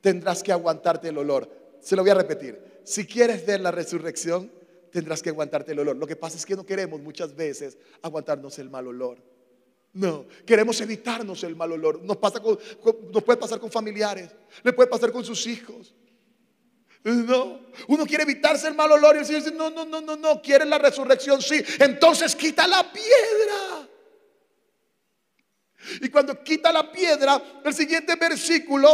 tendrás 0.00 0.42
que 0.42 0.52
aguantarte 0.52 1.08
el 1.08 1.18
olor. 1.18 1.50
Se 1.80 1.96
lo 1.96 2.02
voy 2.02 2.10
a 2.10 2.14
repetir 2.14 2.73
si 2.84 3.06
quieres 3.06 3.44
ver 3.44 3.60
la 3.60 3.70
resurrección, 3.70 4.50
tendrás 4.92 5.22
que 5.22 5.30
aguantarte 5.30 5.72
el 5.72 5.80
olor. 5.80 5.96
Lo 5.96 6.06
que 6.06 6.16
pasa 6.16 6.36
es 6.36 6.46
que 6.46 6.54
no 6.54 6.64
queremos 6.64 7.00
muchas 7.00 7.34
veces 7.34 7.76
aguantarnos 8.02 8.58
el 8.58 8.70
mal 8.70 8.86
olor. 8.86 9.18
No, 9.92 10.26
queremos 10.44 10.80
evitarnos 10.80 11.42
el 11.44 11.56
mal 11.56 11.72
olor. 11.72 12.02
Nos, 12.02 12.16
pasa 12.16 12.40
nos 12.40 13.22
puede 13.24 13.38
pasar 13.38 13.60
con 13.60 13.70
familiares, 13.70 14.30
le 14.62 14.72
puede 14.72 14.88
pasar 14.88 15.12
con 15.12 15.24
sus 15.24 15.46
hijos. 15.46 15.94
No, 17.04 17.60
uno 17.88 18.06
quiere 18.06 18.22
evitarse 18.22 18.66
el 18.66 18.74
mal 18.74 18.90
olor 18.90 19.14
y 19.14 19.18
el 19.18 19.26
Señor 19.26 19.42
dice, 19.42 19.54
no, 19.54 19.70
no, 19.70 19.84
no, 19.84 20.00
no, 20.00 20.16
no, 20.16 20.40
quiere 20.40 20.64
la 20.64 20.78
resurrección, 20.78 21.42
sí. 21.42 21.62
Entonces 21.78 22.34
quita 22.34 22.66
la 22.66 22.90
piedra. 22.92 23.88
Y 26.00 26.08
cuando 26.08 26.42
quita 26.42 26.72
la 26.72 26.90
piedra, 26.90 27.42
el 27.64 27.74
siguiente 27.74 28.16
versículo, 28.16 28.88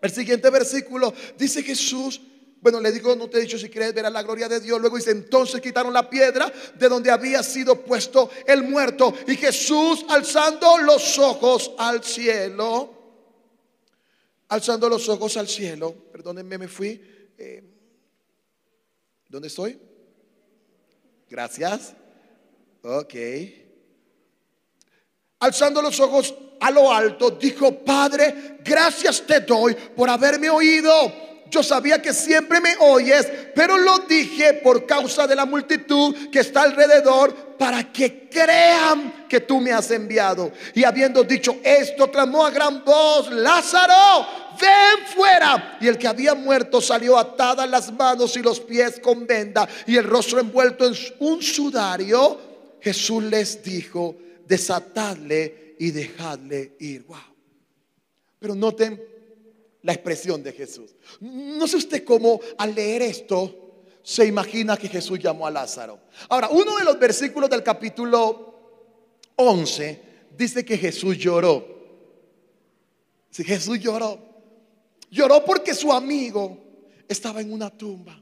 el 0.00 0.10
siguiente 0.10 0.48
versículo 0.48 1.12
dice 1.36 1.62
Jesús, 1.62 2.20
bueno, 2.64 2.80
le 2.80 2.92
digo, 2.92 3.14
no 3.14 3.28
te 3.28 3.36
he 3.36 3.40
dicho 3.42 3.58
si 3.58 3.68
quieres 3.68 3.92
ver 3.92 4.06
a 4.06 4.10
la 4.10 4.22
gloria 4.22 4.48
de 4.48 4.58
Dios. 4.58 4.80
Luego 4.80 4.96
dice, 4.96 5.10
entonces 5.10 5.60
quitaron 5.60 5.92
la 5.92 6.08
piedra 6.08 6.50
de 6.74 6.88
donde 6.88 7.10
había 7.10 7.42
sido 7.42 7.84
puesto 7.84 8.30
el 8.46 8.62
muerto. 8.62 9.12
Y 9.26 9.36
Jesús, 9.36 10.06
alzando 10.08 10.78
los 10.78 11.18
ojos 11.18 11.72
al 11.76 12.02
cielo, 12.02 13.20
alzando 14.48 14.88
los 14.88 15.06
ojos 15.10 15.36
al 15.36 15.46
cielo, 15.46 15.94
perdónenme, 16.10 16.56
me 16.56 16.66
fui. 16.66 16.98
Eh, 17.36 17.62
¿Dónde 19.28 19.48
estoy? 19.48 19.78
Gracias. 21.28 21.92
Ok. 22.82 23.14
Alzando 25.40 25.82
los 25.82 26.00
ojos 26.00 26.34
a 26.60 26.70
lo 26.70 26.90
alto, 26.90 27.32
dijo, 27.32 27.84
Padre, 27.84 28.56
gracias 28.64 29.26
te 29.26 29.40
doy 29.40 29.74
por 29.74 30.08
haberme 30.08 30.48
oído 30.48 31.23
yo 31.54 31.62
sabía 31.62 32.02
que 32.02 32.12
siempre 32.12 32.60
me 32.60 32.76
oyes, 32.80 33.30
pero 33.54 33.78
lo 33.78 34.00
dije 34.00 34.54
por 34.54 34.86
causa 34.86 35.26
de 35.26 35.36
la 35.36 35.46
multitud 35.46 36.28
que 36.30 36.40
está 36.40 36.62
alrededor 36.62 37.56
para 37.56 37.92
que 37.92 38.28
crean 38.28 39.26
que 39.28 39.38
tú 39.38 39.60
me 39.60 39.72
has 39.72 39.88
enviado. 39.92 40.50
Y 40.74 40.82
habiendo 40.82 41.22
dicho 41.22 41.56
esto, 41.62 42.10
clamó 42.10 42.44
a 42.44 42.50
gran 42.50 42.84
voz, 42.84 43.30
Lázaro, 43.30 44.26
ven 44.60 45.06
fuera. 45.14 45.78
Y 45.80 45.86
el 45.86 45.96
que 45.96 46.08
había 46.08 46.34
muerto 46.34 46.80
salió 46.80 47.16
atada 47.16 47.66
las 47.66 47.92
manos 47.92 48.36
y 48.36 48.42
los 48.42 48.58
pies 48.58 48.98
con 48.98 49.24
venda 49.24 49.68
y 49.86 49.96
el 49.96 50.04
rostro 50.04 50.40
envuelto 50.40 50.84
en 50.84 50.94
un 51.20 51.40
sudario. 51.40 52.40
Jesús 52.80 53.22
les 53.22 53.62
dijo, 53.62 54.16
desatadle 54.46 55.76
y 55.78 55.92
dejadle 55.92 56.74
ir. 56.80 57.04
Wow. 57.04 57.18
Pero 58.40 58.56
noten 58.56 59.13
la 59.84 59.92
expresión 59.92 60.42
de 60.42 60.52
Jesús. 60.52 60.96
No 61.20 61.68
sé 61.68 61.76
usted 61.76 62.04
cómo 62.04 62.40
al 62.58 62.74
leer 62.74 63.02
esto 63.02 63.82
se 64.02 64.26
imagina 64.26 64.78
que 64.78 64.88
Jesús 64.88 65.18
llamó 65.18 65.46
a 65.46 65.50
Lázaro. 65.50 66.00
Ahora, 66.30 66.48
uno 66.48 66.76
de 66.78 66.84
los 66.84 66.98
versículos 66.98 67.50
del 67.50 67.62
capítulo 67.62 68.54
11 69.36 70.02
dice 70.36 70.64
que 70.64 70.78
Jesús 70.78 71.18
lloró. 71.18 71.66
Si 73.30 73.44
Jesús 73.44 73.78
lloró, 73.78 74.18
lloró 75.10 75.44
porque 75.44 75.74
su 75.74 75.92
amigo 75.92 76.58
estaba 77.06 77.42
en 77.42 77.52
una 77.52 77.68
tumba. 77.68 78.18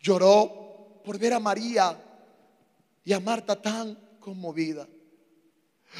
Lloró 0.00 1.00
por 1.04 1.16
ver 1.16 1.34
a 1.34 1.38
María 1.38 1.96
y 3.04 3.12
a 3.12 3.20
Marta 3.20 3.60
tan 3.60 4.16
conmovida. 4.18 4.88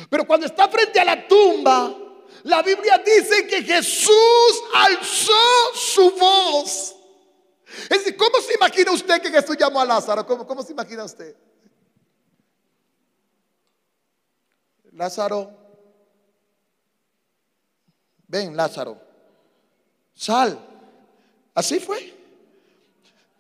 Pero 0.09 0.27
cuando 0.27 0.47
está 0.47 0.69
frente 0.69 0.99
a 0.99 1.05
la 1.05 1.29
tumba, 1.29 2.10
la 2.45 2.63
Biblia 2.63 2.99
dice 2.99 3.47
que 3.47 3.63
Jesús 3.63 4.63
alzó 4.75 5.75
su 5.75 6.11
voz. 6.13 6.97
Es 7.83 7.99
decir, 7.99 8.17
¿cómo 8.17 8.41
se 8.41 8.55
imagina 8.55 8.93
usted 8.93 9.21
que 9.21 9.31
Jesús 9.31 9.57
llamó 9.57 9.81
a 9.81 9.85
Lázaro? 9.85 10.27
¿Cómo, 10.27 10.47
cómo 10.47 10.63
se 10.63 10.73
imagina 10.73 11.05
usted? 11.05 11.37
Lázaro, 14.93 15.51
ven 18.27 18.57
Lázaro, 18.57 19.01
sal. 20.15 20.59
Así 21.55 21.79
fue. 21.79 22.21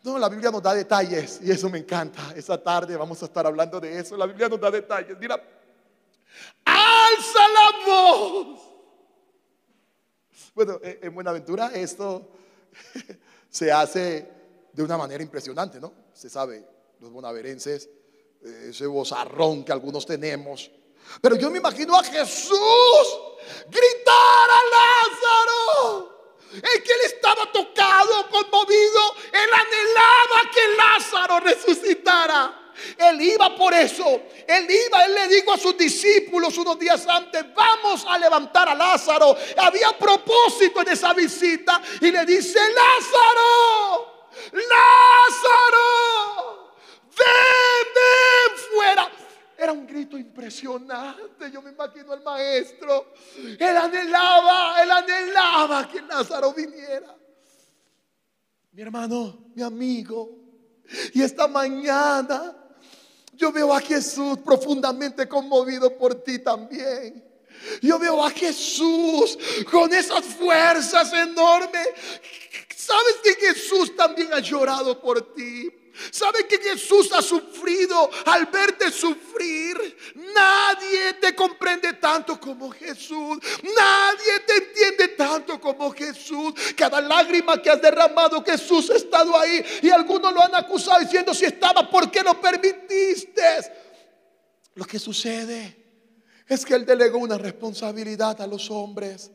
No, 0.02 0.18
la 0.18 0.28
Biblia 0.28 0.50
nos 0.50 0.62
da 0.62 0.75
detalles 0.75 1.40
y 1.42 1.50
eso 1.50 1.68
me 1.68 1.78
encanta. 1.78 2.32
Esa 2.35 2.62
tarde 2.62 2.97
vamos 2.97 3.23
a 3.23 3.26
estar 3.26 3.47
hablando 3.47 3.78
de 3.80 3.99
eso. 3.99 4.16
La 4.16 4.26
Biblia 4.26 4.49
nos 4.49 4.61
da 4.61 4.70
detalles. 4.70 5.18
Mira, 5.18 5.35
alza 6.64 7.49
la 7.49 7.87
voz. 7.87 8.69
Bueno, 10.54 10.78
eh, 10.82 11.00
en 11.02 11.14
Buenaventura 11.14 11.70
esto 11.75 12.28
se 13.50 13.73
hace 13.73 14.28
de 14.73 14.82
una 14.82 14.97
manera 14.97 15.23
impresionante, 15.23 15.80
¿no? 15.80 15.92
Se 16.12 16.28
sabe, 16.28 16.64
los 17.00 17.11
bonaverenses, 17.11 17.88
eh, 18.42 18.68
ese 18.70 18.87
bozarrón 18.87 19.64
que 19.64 19.73
algunos 19.73 20.06
tenemos. 20.06 20.70
Pero 21.20 21.37
yo 21.37 21.50
me 21.50 21.59
imagino 21.59 21.97
a 21.97 22.04
Jesús 22.04 22.59
gritar 23.68 24.50
a 24.50 24.61
Lázaro. 24.70 26.10
Es 26.52 26.83
que 26.83 26.92
él 26.92 27.00
estaba 27.07 27.50
tocado, 27.52 28.28
conmovido. 28.28 29.14
Él 29.33 29.50
anhelaba 29.52 30.50
que 30.52 30.61
Lázaro 30.76 31.40
resucitara. 31.40 32.57
Él 32.97 33.21
iba 33.21 33.54
por 33.57 33.73
eso. 33.75 34.23
Él 34.47 34.69
iba, 34.69 35.04
él 35.04 35.14
le 35.14 35.28
dijo 35.28 35.52
a 35.52 35.59
sus 35.59 35.76
discípulos 35.76 36.57
unos 36.59 36.78
días 36.78 37.07
antes, 37.07 37.45
vamos 37.54 38.04
a 38.09 38.19
levantar 38.19 38.69
a 38.69 38.75
Lázaro. 38.75 39.37
Había 39.57 39.97
propósito 39.97 40.80
en 40.80 40.88
esa 40.88 41.12
visita 41.12 41.80
y 42.00 42.11
le 42.11 42.25
dice, 42.25 42.59
Lázaro, 42.59 44.26
Lázaro, 44.52 45.78
ven. 47.16 47.89
Era 49.70 49.78
un 49.78 49.86
grito 49.86 50.18
impresionante. 50.18 51.48
Yo 51.52 51.62
me 51.62 51.70
imagino 51.70 52.12
al 52.12 52.24
maestro. 52.24 53.12
Él 53.56 53.76
anhelaba, 53.76 54.82
él 54.82 54.90
anhelaba 54.90 55.88
que 55.88 56.02
Lázaro 56.02 56.52
viniera. 56.52 57.16
Mi 58.72 58.82
hermano, 58.82 59.52
mi 59.54 59.62
amigo. 59.62 60.28
Y 61.14 61.22
esta 61.22 61.46
mañana 61.46 62.56
yo 63.34 63.52
veo 63.52 63.72
a 63.72 63.80
Jesús 63.80 64.38
profundamente 64.38 65.28
conmovido 65.28 65.96
por 65.96 66.16
ti 66.16 66.40
también. 66.40 67.24
Yo 67.80 67.96
veo 68.00 68.24
a 68.24 68.30
Jesús 68.30 69.38
con 69.70 69.94
esas 69.94 70.24
fuerzas 70.24 71.12
enormes. 71.12 71.90
¿Sabes 72.74 73.18
que 73.22 73.34
Jesús 73.46 73.94
también 73.94 74.32
ha 74.32 74.40
llorado 74.40 75.00
por 75.00 75.32
ti? 75.32 75.79
¿Sabe 76.11 76.47
que 76.47 76.59
Jesús 76.59 77.11
ha 77.12 77.23
sufrido 77.23 78.11
al 78.26 78.47
verte 78.47 78.90
sufrir? 78.90 79.76
Nadie 80.35 81.14
te 81.20 81.35
comprende 81.35 81.94
tanto 81.94 82.40
como 82.40 82.70
Jesús. 82.70 83.38
Nadie 83.62 84.40
te 84.47 84.56
entiende 84.56 85.09
tanto 85.16 85.61
como 85.61 85.90
Jesús. 85.92 86.54
Cada 86.76 87.00
lágrima 87.00 87.61
que 87.61 87.70
has 87.70 87.80
derramado, 87.80 88.42
Jesús 88.44 88.90
ha 88.90 88.97
estado 88.97 89.38
ahí. 89.38 89.64
Y 89.82 89.90
algunos 89.90 90.32
lo 90.32 90.42
han 90.42 90.54
acusado 90.54 91.00
diciendo, 91.00 91.35
si 91.35 91.44
estaba, 91.44 91.88
¿por 91.90 92.11
qué 92.11 92.23
lo 92.23 92.40
permitiste? 92.40 93.42
Lo 94.75 94.85
que 94.85 94.99
sucede 94.99 95.76
es 96.47 96.64
que 96.64 96.75
Él 96.75 96.85
delegó 96.85 97.18
una 97.18 97.38
responsabilidad 97.38 98.40
a 98.40 98.47
los 98.47 98.70
hombres, 98.70 99.30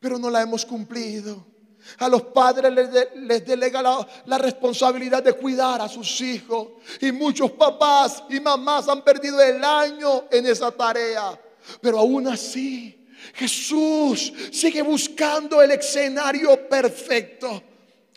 pero 0.00 0.18
no 0.18 0.30
la 0.30 0.42
hemos 0.42 0.64
cumplido. 0.64 1.55
A 1.98 2.08
los 2.08 2.22
padres 2.22 2.72
les, 3.14 3.46
delega 3.46 3.82
la, 3.82 4.06
la, 4.26 4.38
responsabilidad 4.38 5.22
de 5.22 5.32
cuidar 5.34 5.80
a 5.80 5.88
sus 5.88 6.20
hijos. 6.20 6.68
Y 7.00 7.12
muchos 7.12 7.52
papás 7.52 8.24
y 8.28 8.40
mamás 8.40 8.88
han 8.88 9.02
perdido 9.02 9.40
el 9.40 9.62
año 9.62 10.24
en 10.30 10.46
esa 10.46 10.70
tarea. 10.70 11.40
Pero 11.80 11.98
aún 11.98 12.28
así, 12.28 13.06
Jesús 13.34 14.32
sigue 14.50 14.82
buscando 14.82 15.62
el 15.62 15.72
escenario 15.72 16.68
perfecto 16.68 17.62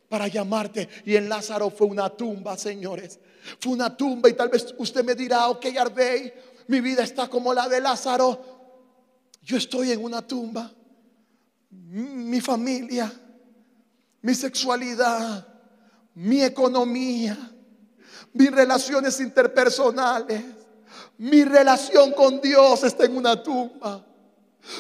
para 0.08 0.28
llamarte. 0.28 0.90
Y 1.06 1.16
en 1.16 1.30
Lázaro 1.30 1.70
fue 1.70 1.88
una 1.88 2.10
tumba, 2.10 2.58
señores. 2.58 3.20
Fue 3.60 3.74
una 3.74 3.96
tumba 3.96 4.30
y 4.30 4.34
tal 4.34 4.50
vez 4.50 4.74
usted 4.78 5.04
me 5.04 5.16
dirá, 5.16 5.48
ok, 5.50 5.66
Arbey, 5.78 6.34
mi 6.68 6.82
vida 6.82 7.04
está 7.04 7.28
como 7.28 7.54
la 7.54 7.68
de 7.70 7.80
Lázaro. 7.80 8.60
Yo 9.42 9.58
estoy 9.58 9.92
en 9.92 10.04
una 10.04 10.26
tumba. 10.26 10.72
Mi 11.72 12.42
familia 12.42 13.12
mi 14.22 14.36
sexualidad, 14.36 15.48
mi 16.16 16.42
economía, 16.44 17.38
mis 18.34 18.52
relaciones 18.52 19.20
interpersonales, 19.20 20.44
mi 21.18 21.44
relación 21.44 22.12
con 22.14 22.42
Dios 22.42 22.84
está 22.84 23.06
en 23.06 23.18
una 23.18 23.42
tumba. 23.42 24.06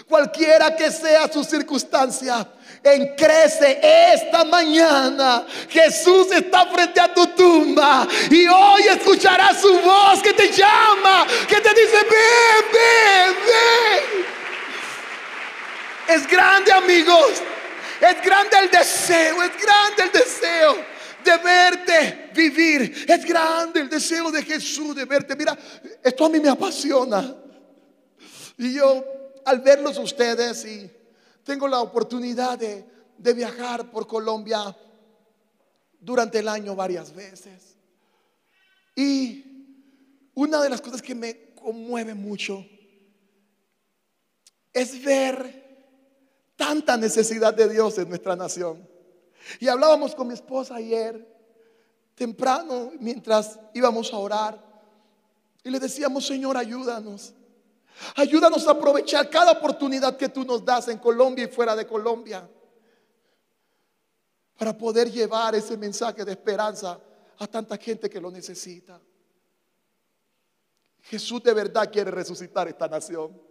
Cualquiera 0.07 0.75
que 0.75 0.91
sea 0.91 1.31
su 1.31 1.43
circunstancia, 1.43 2.47
en 2.83 3.15
crece 3.15 3.79
esta 4.13 4.43
mañana. 4.45 5.45
Jesús 5.69 6.31
está 6.31 6.65
frente 6.67 6.99
a 6.99 7.13
tu 7.13 7.27
tumba 7.27 8.07
y 8.29 8.45
hoy 8.47 8.83
escucharás 8.83 9.59
su 9.61 9.79
voz 9.79 10.21
que 10.21 10.33
te 10.33 10.51
llama, 10.51 11.25
que 11.47 11.61
te 11.61 11.69
dice, 11.69 11.97
ven, 11.97 12.65
ven, 12.73 13.35
ven. 13.45 14.25
Es 16.07 16.27
grande, 16.27 16.71
amigos. 16.71 17.41
Es 18.01 18.25
grande 18.25 18.57
el 18.63 18.71
deseo, 18.71 19.43
es 19.43 19.51
grande 19.61 20.03
el 20.03 20.11
deseo 20.11 20.75
de 21.23 21.37
verte 21.37 22.31
vivir. 22.33 23.05
Es 23.07 23.25
grande 23.25 23.81
el 23.81 23.89
deseo 23.89 24.31
de 24.31 24.43
Jesús 24.43 24.95
de 24.95 25.05
verte. 25.05 25.35
Mira, 25.35 25.57
esto 26.03 26.25
a 26.25 26.29
mí 26.29 26.39
me 26.39 26.49
apasiona. 26.49 27.35
Y 28.57 28.73
yo 28.73 29.03
al 29.45 29.59
verlos 29.59 29.97
ustedes 29.97 30.65
y 30.65 30.89
tengo 31.43 31.67
la 31.67 31.79
oportunidad 31.81 32.57
de, 32.57 32.85
de 33.17 33.33
viajar 33.33 33.89
por 33.91 34.07
Colombia 34.07 34.75
durante 35.99 36.39
el 36.39 36.47
año 36.47 36.75
varias 36.75 37.13
veces. 37.13 37.77
Y 38.95 39.45
una 40.33 40.61
de 40.61 40.69
las 40.69 40.81
cosas 40.81 41.01
que 41.01 41.15
me 41.15 41.53
conmueve 41.53 42.13
mucho 42.13 42.65
es 44.71 45.03
ver 45.03 45.68
tanta 46.59 46.97
necesidad 46.97 47.53
de 47.53 47.69
Dios 47.69 47.97
en 47.99 48.09
nuestra 48.09 48.35
nación. 48.35 48.85
Y 49.61 49.69
hablábamos 49.69 50.13
con 50.13 50.27
mi 50.27 50.33
esposa 50.33 50.75
ayer, 50.75 51.25
temprano, 52.15 52.91
mientras 52.99 53.57
íbamos 53.73 54.13
a 54.13 54.17
orar, 54.17 54.61
y 55.63 55.69
le 55.69 55.79
decíamos, 55.79 56.27
Señor, 56.27 56.57
ayúdanos. 56.57 57.33
Ayúdanos 58.17 58.67
a 58.67 58.71
aprovechar 58.71 59.29
cada 59.29 59.53
oportunidad 59.53 60.17
que 60.17 60.27
tú 60.27 60.43
nos 60.43 60.63
das 60.65 60.89
en 60.89 60.97
Colombia 60.97 61.45
y 61.45 61.47
fuera 61.47 61.77
de 61.77 61.87
Colombia 61.87 62.47
para 64.57 64.77
poder 64.77 65.09
llevar 65.09 65.55
ese 65.55 65.77
mensaje 65.77 66.25
de 66.25 66.33
esperanza 66.33 66.99
a 67.37 67.47
tanta 67.47 67.77
gente 67.77 68.09
que 68.09 68.19
lo 68.19 68.29
necesita. 68.29 68.99
Jesús 71.03 71.41
de 71.41 71.53
verdad 71.53 71.89
quiere 71.89 72.11
resucitar 72.11 72.67
esta 72.67 72.89
nación. 72.89 73.41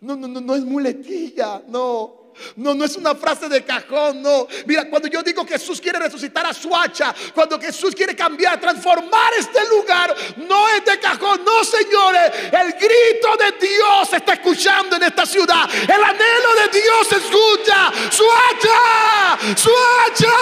No, 0.00 0.14
no, 0.14 0.28
no, 0.28 0.40
no 0.40 0.54
es 0.54 0.64
muletilla, 0.64 1.60
no. 1.66 2.21
No, 2.56 2.74
no 2.74 2.84
es 2.84 2.96
una 2.96 3.14
frase 3.14 3.48
de 3.48 3.64
cajón, 3.64 4.22
no. 4.22 4.46
Mira, 4.66 4.88
cuando 4.88 5.08
yo 5.08 5.22
digo 5.22 5.44
que 5.44 5.54
Jesús 5.54 5.80
quiere 5.80 5.98
resucitar 5.98 6.46
a 6.46 6.52
Suacha, 6.52 7.14
cuando 7.34 7.60
Jesús 7.60 7.94
quiere 7.94 8.14
cambiar, 8.14 8.60
transformar 8.60 9.32
este 9.38 9.60
lugar, 9.68 10.14
no 10.36 10.68
es 10.70 10.84
de 10.84 10.98
cajón, 10.98 11.44
no, 11.44 11.64
señores. 11.64 12.32
El 12.52 12.72
grito 12.72 13.36
de 13.38 13.66
Dios 13.66 14.08
se 14.10 14.16
está 14.16 14.34
escuchando 14.34 14.96
en 14.96 15.04
esta 15.04 15.26
ciudad. 15.26 15.68
El 15.82 16.02
anhelo 16.02 16.54
de 16.62 16.80
Dios 16.80 17.08
se 17.08 17.16
escucha. 17.16 17.92
Suacha, 18.10 19.56
Suacha, 19.56 20.36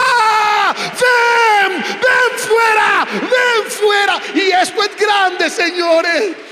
ven, 1.01 1.83
ven 1.83 2.39
fuera, 2.39 3.07
ven 3.13 3.71
fuera. 3.71 4.21
Y 4.35 4.51
esto 4.51 4.83
es 4.83 4.97
grande, 4.97 5.51
señores. 5.51 6.50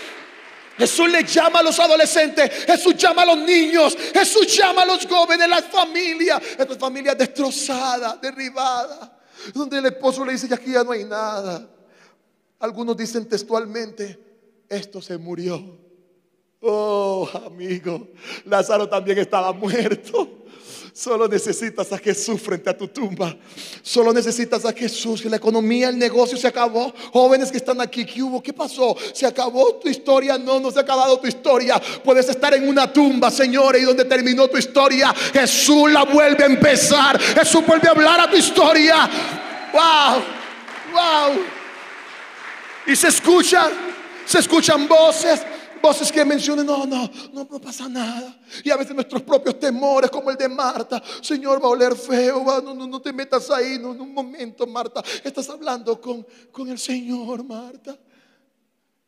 Jesús 0.79 1.11
le 1.11 1.25
llama 1.25 1.59
a 1.59 1.63
los 1.63 1.79
adolescentes, 1.79 2.51
Jesús 2.65 2.97
llama 2.97 3.23
a 3.23 3.27
los 3.27 3.39
niños, 3.39 3.97
Jesús 4.15 4.57
llama 4.57 4.83
a 4.83 4.87
los 4.87 5.05
jóvenes, 5.07 5.49
las 5.49 5.65
familias, 5.65 6.41
estas 6.57 6.79
familias 6.79 7.19
destrozadas, 7.19 8.21
derribadas, 8.21 9.11
donde 9.53 9.79
el 9.79 9.87
esposo 9.87 10.25
le 10.25 10.33
dice, 10.33 10.47
ya 10.49 10.57
aquí 10.57 10.73
ya 10.73 10.85
no 10.85 10.93
hay 10.93 11.05
nada. 11.05 11.69
Algunos 12.61 12.97
dicen 12.97 13.29
textualmente, 13.29 14.19
esto 14.69 15.03
se 15.03 15.19
murió. 15.19 15.79
Oh, 16.61 17.29
amigo, 17.47 18.09
Lázaro 18.45 18.89
también 18.89 19.19
estaba 19.19 19.53
muerto. 19.53 20.38
Solo 20.99 21.29
necesitas 21.29 21.93
a 21.93 21.99
Jesús 21.99 22.43
frente 22.43 22.69
a 22.69 22.77
tu 22.77 22.89
tumba. 22.89 23.37
Solo 23.83 24.13
necesitas 24.13 24.65
a 24.65 24.73
Jesús. 24.73 25.25
La 25.27 25.37
economía, 25.37 25.91
el 25.91 25.97
negocio 25.97 26.37
se 26.37 26.49
acabó. 26.49 26.93
Jóvenes 27.13 27.53
que 27.53 27.59
están 27.59 27.81
aquí, 27.81 28.05
¿qué 28.05 28.21
hubo? 28.21 28.43
¿Qué 28.43 28.53
pasó? 28.53 28.97
¿Se 29.13 29.25
acabó 29.25 29.77
tu 29.77 29.89
historia? 29.89 30.37
No, 30.37 30.59
no 30.59 30.73
se 30.73 30.81
ha 30.81 30.83
acabado 30.83 31.21
tu 31.21 31.29
historia. 31.29 31.81
Puedes 32.03 32.29
estar 32.29 32.53
en 32.53 32.69
una 32.69 32.93
tumba, 32.93 33.31
señores, 33.31 33.81
y 33.81 33.85
donde 33.85 34.07
terminó 34.07 34.49
tu 34.49 34.59
historia, 34.59 35.15
Jesús 35.33 35.89
la 35.93 36.03
vuelve 36.03 36.43
a 36.43 36.47
empezar. 36.49 37.17
Jesús 37.21 37.65
vuelve 37.65 37.87
a 37.87 37.93
hablar 37.93 38.21
a 38.23 38.29
tu 38.29 38.37
historia. 38.37 39.09
Wow, 39.73 40.23
wow. 40.95 41.45
Y 42.89 42.97
se 42.97 43.07
escuchan, 43.07 43.71
se 44.27 44.41
escuchan 44.41 44.89
voces 44.89 45.43
voces 45.81 46.13
que 46.13 46.25
mencionen, 46.25 46.67
no, 46.67 46.87
no, 46.87 47.11
no, 47.33 47.49
no 47.51 47.61
pasa 47.61 47.89
nada. 47.89 48.41
Y 48.65 48.71
a 48.71 48.77
veces 48.77 48.95
nuestros 48.95 49.23
propios 49.23 49.59
temores, 49.59 50.11
como 50.11 50.31
el 50.31 50.37
de 50.37 50.49
Marta, 50.49 51.03
Señor, 51.21 51.63
va 51.63 51.67
a 51.67 51.71
oler 51.71 51.97
feo, 51.97 52.45
no, 52.63 52.75
no, 52.75 52.87
no 52.87 53.01
te 53.01 53.13
metas 53.13 53.51
ahí, 53.51 53.79
no, 53.79 53.93
en 53.93 54.01
un 54.01 54.13
momento, 54.15 54.67
Marta, 54.67 55.03
estás 55.25 55.49
hablando 55.51 56.01
con, 56.01 56.27
con 56.51 56.69
el 56.69 56.79
Señor, 56.79 57.45
Marta, 57.45 57.99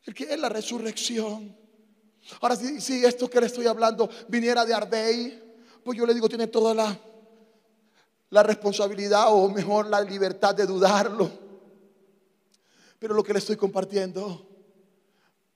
el 0.05 0.13
que 0.13 0.23
es 0.23 0.39
la 0.39 0.49
resurrección. 0.49 1.55
Ahora, 2.39 2.55
si, 2.55 2.79
si 2.81 3.03
esto 3.03 3.29
que 3.29 3.39
le 3.39 3.47
estoy 3.47 3.67
hablando 3.67 4.09
viniera 4.27 4.65
de 4.65 4.73
Arbey, 4.73 5.43
pues 5.83 5.97
yo 5.97 6.05
le 6.05 6.13
digo, 6.13 6.29
tiene 6.29 6.47
toda 6.47 6.73
la, 6.73 6.99
la 8.29 8.43
responsabilidad 8.43 9.25
o 9.29 9.49
mejor 9.49 9.87
la 9.87 10.01
libertad 10.01 10.53
de 10.53 10.65
dudarlo. 10.65 11.31
Pero 12.99 13.15
lo 13.15 13.23
que 13.23 13.33
le 13.33 13.39
estoy 13.39 13.55
compartiendo 13.55 14.50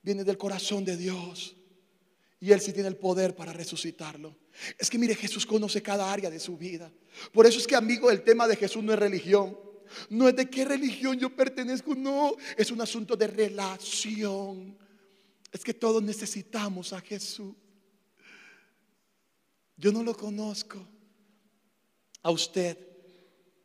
viene 0.06 0.22
del 0.22 0.38
corazón 0.38 0.84
de 0.84 0.96
Dios. 0.96 1.56
Y 2.38 2.52
Él 2.52 2.60
sí 2.60 2.72
tiene 2.72 2.88
el 2.88 2.96
poder 2.96 3.34
para 3.34 3.52
resucitarlo. 3.52 4.36
Es 4.78 4.88
que 4.88 4.98
mire, 4.98 5.16
Jesús 5.16 5.44
conoce 5.44 5.82
cada 5.82 6.12
área 6.12 6.30
de 6.30 6.38
su 6.38 6.56
vida. 6.56 6.92
Por 7.32 7.44
eso 7.44 7.58
es 7.58 7.66
que, 7.66 7.74
amigo, 7.74 8.08
el 8.08 8.22
tema 8.22 8.46
de 8.46 8.54
Jesús 8.54 8.84
no 8.84 8.92
es 8.92 8.98
religión. 9.00 9.58
No 10.08 10.28
es 10.28 10.36
de 10.36 10.48
qué 10.48 10.64
religión 10.64 11.18
yo 11.18 11.34
pertenezco, 11.34 11.96
no. 11.96 12.36
Es 12.56 12.70
un 12.70 12.80
asunto 12.80 13.16
de 13.16 13.26
relación. 13.26 14.78
Es 15.50 15.64
que 15.64 15.74
todos 15.74 16.00
necesitamos 16.00 16.92
a 16.92 17.00
Jesús. 17.00 17.56
Yo 19.76 19.90
no 19.90 20.04
lo 20.04 20.16
conozco 20.16 20.86
a 22.22 22.30
usted, 22.30 22.78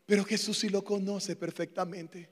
pero 0.07 0.25
Jesús 0.25 0.57
sí 0.57 0.69
lo 0.69 0.83
conoce 0.83 1.35
perfectamente. 1.35 2.29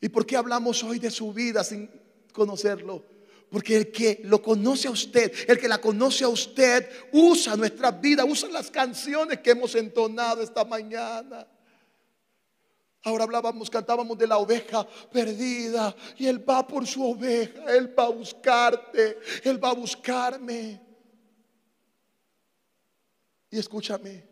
¿Y 0.00 0.08
por 0.08 0.24
qué 0.24 0.36
hablamos 0.36 0.82
hoy 0.82 0.98
de 0.98 1.10
su 1.10 1.34
vida 1.34 1.62
sin 1.62 1.99
conocerlo. 2.32 3.04
Porque 3.50 3.76
el 3.76 3.90
que 3.90 4.20
lo 4.24 4.40
conoce 4.40 4.86
a 4.86 4.92
usted, 4.92 5.32
el 5.48 5.58
que 5.58 5.68
la 5.68 5.78
conoce 5.78 6.24
a 6.24 6.28
usted, 6.28 6.88
usa 7.12 7.56
nuestra 7.56 7.90
vida, 7.90 8.24
usa 8.24 8.48
las 8.48 8.70
canciones 8.70 9.40
que 9.40 9.50
hemos 9.50 9.74
entonado 9.74 10.42
esta 10.42 10.64
mañana. 10.64 11.48
Ahora 13.02 13.24
hablábamos, 13.24 13.70
cantábamos 13.70 14.16
de 14.18 14.26
la 14.26 14.38
oveja 14.38 14.86
perdida 15.10 15.96
y 16.16 16.26
Él 16.26 16.48
va 16.48 16.66
por 16.66 16.86
su 16.86 17.02
oveja, 17.02 17.74
Él 17.74 17.98
va 17.98 18.04
a 18.04 18.10
buscarte, 18.10 19.18
Él 19.42 19.62
va 19.62 19.70
a 19.70 19.74
buscarme. 19.74 20.80
Y 23.50 23.58
escúchame, 23.58 24.28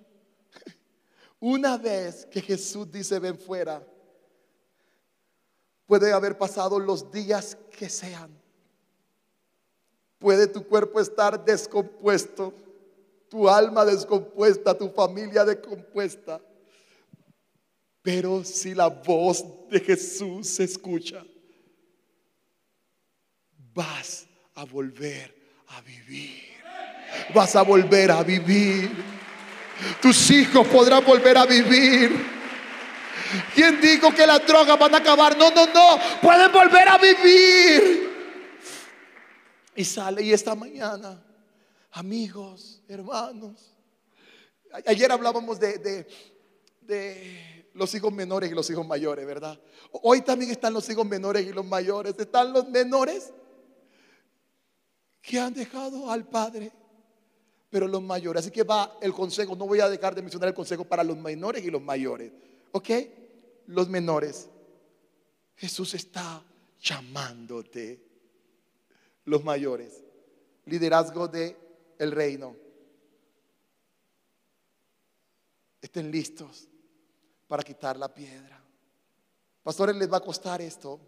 una 1.41 1.77
vez 1.77 2.27
que 2.27 2.41
Jesús 2.41 2.93
dice 2.93 3.19
ven 3.19 3.39
fuera, 3.39 3.85
Puede 5.89 6.13
haber 6.13 6.37
pasado 6.37 6.79
los 6.79 7.11
días 7.11 7.57
que 7.71 7.89
sean. 7.89 8.31
Puede 10.19 10.47
tu 10.47 10.63
cuerpo 10.67 11.01
estar 11.01 11.43
descompuesto, 11.43 12.53
tu 13.31 13.49
alma 13.49 13.87
descompuesta, 13.87 14.77
tu 14.77 14.91
familia 14.91 15.47
descompuesta. 15.47 16.43
Pero 18.03 18.45
si 18.45 18.75
la 18.75 18.89
voz 18.89 19.43
de 19.71 19.81
Jesús 19.81 20.47
se 20.47 20.65
escucha, 20.65 21.25
vas 23.73 24.27
a 24.57 24.65
volver 24.67 25.35
a 25.69 25.81
vivir. 25.81 26.43
Vas 27.35 27.57
a 27.57 27.63
volver 27.63 28.11
a 28.11 28.23
vivir. 28.23 28.91
Tus 30.03 30.31
hijos 30.33 30.67
podrán 30.69 31.03
volver 31.03 31.39
a 31.39 31.47
vivir. 31.47 32.38
¿Quién 33.55 33.81
dijo 33.81 34.15
que 34.15 34.27
las 34.27 34.47
drogas 34.47 34.79
van 34.79 34.95
a 34.95 34.99
acabar? 34.99 35.37
No, 35.37 35.51
no, 35.51 35.67
no. 35.67 35.99
Pueden 36.21 36.53
volver 36.53 36.89
a 36.89 36.99
vivir. 36.99 38.09
Y 39.77 39.85
sale 39.85 40.23
y 40.23 40.33
esta 40.33 40.55
mañana, 40.55 41.23
amigos, 41.93 42.83
hermanos. 42.89 43.75
Ayer 44.87 45.11
hablábamos 45.13 45.61
de, 45.61 45.79
de, 45.79 46.09
de 46.81 47.69
los 47.75 47.95
hijos 47.95 48.13
menores 48.13 48.51
y 48.51 48.55
los 48.55 48.69
hijos 48.71 48.87
mayores, 48.87 49.25
¿verdad? 49.25 49.59
Hoy 49.93 50.23
también 50.23 50.51
están 50.51 50.75
los 50.75 50.89
hijos 50.91 51.07
menores 51.07 51.47
y 51.47 51.53
los 51.53 51.65
mayores. 51.65 52.15
Están 52.19 52.53
los 52.53 52.69
menores 52.69 53.33
que 55.23 55.39
han 55.39 55.55
dejado 55.55 56.11
al 56.11 56.27
Padre, 56.27 56.73
pero 57.71 57.87
los 57.87 58.03
mayores. 58.03 58.41
Así 58.41 58.51
que 58.51 58.63
va 58.63 58.97
el 59.01 59.13
consejo, 59.13 59.55
no 59.55 59.67
voy 59.67 59.81
a 59.81 59.89
dejar 59.89 60.15
de 60.15 60.23
mencionar 60.23 60.49
el 60.49 60.55
consejo 60.55 60.85
para 60.85 61.05
los 61.05 61.17
menores 61.17 61.65
y 61.65 61.71
los 61.71 61.83
mayores. 61.83 62.33
¿Ok? 62.73 62.91
Los 63.67 63.89
menores. 63.89 64.49
Jesús 65.57 65.95
está 65.95 66.45
llamándote. 66.81 68.05
Los 69.25 69.45
mayores. 69.45 70.03
Liderazgo 70.67 71.29
de 71.29 71.57
el 71.99 72.13
reino. 72.13 72.57
Estén 75.81 76.11
listos 76.11 76.69
para 77.47 77.63
quitar 77.63 77.97
la 77.97 78.13
piedra. 78.13 78.63
Pastores, 79.63 79.97
les 79.97 80.11
va 80.11 80.19
a 80.19 80.23
costar 80.23 80.61
esto, 80.63 80.99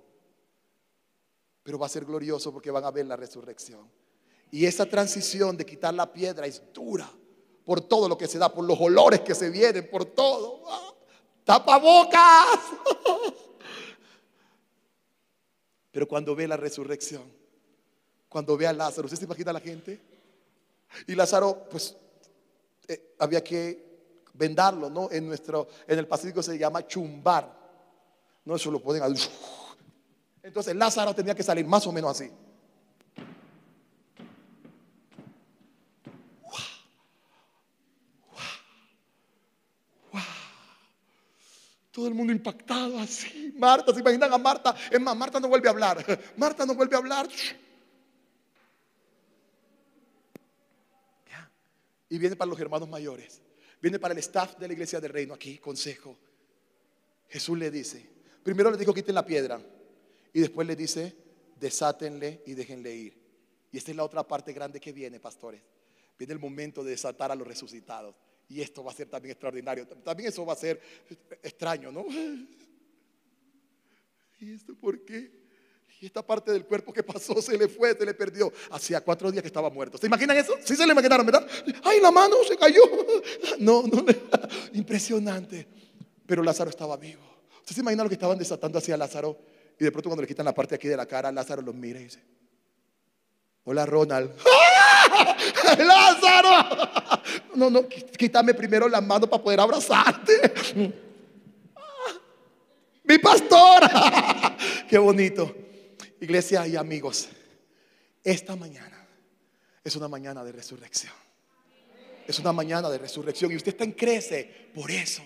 pero 1.63 1.79
va 1.79 1.87
a 1.87 1.91
ser 1.91 2.05
glorioso 2.05 2.53
porque 2.53 2.71
van 2.71 2.85
a 2.85 2.91
ver 2.91 3.07
la 3.07 3.17
resurrección. 3.17 3.91
Y 4.51 4.67
esa 4.67 4.87
transición 4.87 5.57
de 5.57 5.65
quitar 5.65 5.95
la 5.95 6.13
piedra 6.13 6.47
es 6.47 6.63
dura 6.73 7.11
por 7.65 7.81
todo 7.81 8.09
lo 8.09 8.19
que 8.19 8.27
se 8.27 8.39
da, 8.39 8.53
por 8.53 8.65
los 8.65 8.81
olores 8.81 9.21
que 9.21 9.35
se 9.35 9.51
vienen, 9.51 9.89
por 9.89 10.05
todo. 10.05 10.63
¡Ah! 10.67 10.95
Tapabocas. 11.51 12.61
Pero 15.91 16.07
cuando 16.07 16.37
ve 16.37 16.47
la 16.47 16.57
resurrección, 16.57 17.25
cuando 18.29 18.57
ve 18.57 18.69
a 18.69 18.73
Lázaro, 18.73 19.07
¿usted 19.07 19.19
se 19.19 19.25
imagina 19.25 19.53
la 19.53 19.59
gente? 19.59 20.01
Y 21.09 21.17
Lázaro, 21.17 21.67
pues, 21.69 21.97
eh, 22.87 23.17
había 23.19 23.43
que 23.43 24.23
vendarlo, 24.35 24.89
¿no? 24.91 25.11
En 25.11 25.27
nuestro, 25.27 25.67
en 25.89 25.99
el 25.99 26.07
Pacífico 26.07 26.41
se 26.41 26.57
llama 26.57 26.87
chumbar. 26.87 27.53
No, 28.45 28.55
eso 28.55 28.71
lo 28.71 28.79
pueden. 28.81 29.03
Entonces 30.45 30.77
Lázaro 30.77 31.13
tenía 31.17 31.35
que 31.35 31.43
salir 31.43 31.67
más 31.67 31.85
o 31.85 31.91
menos 31.91 32.13
así. 32.13 32.31
Todo 41.91 42.07
el 42.07 42.15
mundo 42.15 42.33
impactado 42.33 42.99
así. 42.99 43.53
Marta, 43.57 43.93
¿se 43.93 44.01
imaginan 44.01 44.33
a 44.33 44.39
Marta? 44.39 44.75
Es 44.91 45.01
más, 45.01 45.17
Marta 45.17 45.41
no 45.41 45.49
vuelve 45.49 45.69
a 45.69 45.73
hablar. 45.73 46.21
Marta 46.37 46.65
no 46.65 46.75
vuelve 46.75 46.95
a 46.95 46.99
hablar. 46.99 47.29
Y 52.09 52.19
viene 52.19 52.37
para 52.37 52.49
los 52.49 52.61
hermanos 52.61 52.89
mayores. 52.89 53.41
Viene 53.81 53.99
para 53.99 54.13
el 54.13 54.19
staff 54.19 54.57
de 54.59 54.67
la 54.67 54.73
iglesia 54.73 55.01
del 55.01 55.13
reino 55.13 55.35
aquí, 55.35 55.59
consejo. 55.59 56.17
Jesús 57.29 57.57
le 57.57 57.71
dice, 57.71 58.05
primero 58.43 58.71
le 58.71 58.77
dijo 58.77 58.93
quiten 58.93 59.15
la 59.15 59.25
piedra. 59.25 59.61
Y 60.33 60.41
después 60.41 60.67
le 60.67 60.77
dice, 60.77 61.17
desátenle 61.59 62.43
y 62.47 62.55
déjenle 62.55 62.95
ir. 62.95 63.21
Y 63.73 63.79
esta 63.79 63.91
es 63.91 63.97
la 63.97 64.05
otra 64.05 64.27
parte 64.27 64.53
grande 64.53 64.81
que 64.81 64.93
viene, 64.93 65.21
pastores. 65.21 65.63
Viene 66.19 66.35
el 66.35 66.41
momento 66.41 66.85
de 66.85 66.91
desatar 66.91 67.31
a 67.31 67.35
los 67.35 67.47
resucitados. 67.47 68.15
Y 68.51 68.61
esto 68.61 68.85
va 68.85 68.91
a 68.91 68.95
ser 68.95 69.09
también 69.09 69.31
extraordinario. 69.31 69.87
También 69.87 70.29
eso 70.29 70.45
va 70.45 70.55
a 70.55 70.57
ser 70.57 70.81
extraño, 71.43 71.93
¿no? 71.93 72.05
¿Y 74.41 74.53
esto 74.53 74.75
por 74.75 75.05
qué? 75.05 75.41
Y 76.01 76.07
esta 76.07 76.27
parte 76.27 76.51
del 76.51 76.65
cuerpo 76.65 76.93
que 76.93 77.03
pasó 77.05 77.41
se 77.41 77.57
le 77.57 77.69
fue, 77.69 77.97
se 77.97 78.05
le 78.05 78.13
perdió. 78.13 78.53
Hacía 78.71 79.03
cuatro 79.03 79.31
días 79.31 79.43
que 79.43 79.49
estaba 79.49 79.71
muerto. 79.71 79.99
¿Se 79.99 80.07
imaginan 80.07 80.37
eso? 80.37 80.55
Sí 80.65 80.75
se 80.75 80.85
le 80.85 80.93
imaginaron, 80.93 81.25
¿verdad? 81.25 81.47
Ay, 81.85 82.01
la 82.01 82.11
mano 82.11 82.37
se 82.47 82.57
cayó. 82.57 82.83
No, 83.61 83.83
no, 83.83 84.05
impresionante. 84.73 85.69
Pero 86.27 86.43
Lázaro 86.43 86.71
estaba 86.71 86.97
vivo. 86.97 87.23
¿Usted 87.61 87.75
se 87.75 87.81
imagina 87.83 88.03
lo 88.03 88.09
que 88.09 88.15
estaban 88.15 88.39
desatando 88.39 88.79
hacia 88.79 88.97
Lázaro? 88.97 89.39
Y 89.79 89.85
de 89.85 89.93
pronto 89.93 90.09
cuando 90.09 90.23
le 90.23 90.29
quitan 90.29 90.47
la 90.47 90.55
parte 90.55 90.75
aquí 90.75 90.89
de 90.89 90.97
la 90.97 91.07
cara, 91.07 91.31
Lázaro 91.31 91.63
los 91.63 91.75
mira 91.75 92.01
y 92.01 92.05
dice, 92.05 92.21
hola 93.65 93.87
Ronald. 93.87 94.33
Lázaro. 95.79 97.21
No, 97.55 97.71
no, 97.71 97.89
quítame 97.89 98.55
primero 98.55 98.89
la 98.89 99.01
mano 99.01 99.29
para 99.29 99.43
poder 99.43 99.61
abrazarte. 99.61 100.53
Mi 103.05 103.19
pastor. 103.19 103.83
Qué 104.89 104.99
bonito. 104.99 105.55
Iglesia 106.21 106.67
y 106.67 106.77
amigos, 106.77 107.29
esta 108.23 108.55
mañana 108.55 109.07
es 109.83 109.97
una 109.97 110.07
mañana 110.07 110.45
de 110.45 110.53
resurrección. 110.53 111.13
Es 112.27 112.39
una 112.39 112.53
mañana 112.53 112.89
de 112.89 112.99
resurrección 112.99 113.51
y 113.51 113.57
usted 113.57 113.73
está 113.73 113.85
en 113.85 113.93
crece 113.93 114.71
por 114.73 114.91
eso. 114.91 115.23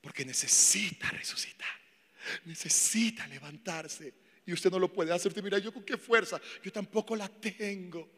Porque 0.00 0.24
necesita 0.24 1.10
resucitar. 1.10 1.68
Necesita 2.46 3.26
levantarse. 3.28 4.12
Y 4.46 4.52
usted 4.52 4.70
no 4.70 4.78
lo 4.78 4.92
puede 4.92 5.12
hacer. 5.12 5.32
Mira, 5.42 5.58
yo 5.58 5.72
con 5.72 5.84
qué 5.84 5.96
fuerza. 5.96 6.40
Yo 6.64 6.72
tampoco 6.72 7.14
la 7.14 7.28
tengo. 7.28 8.08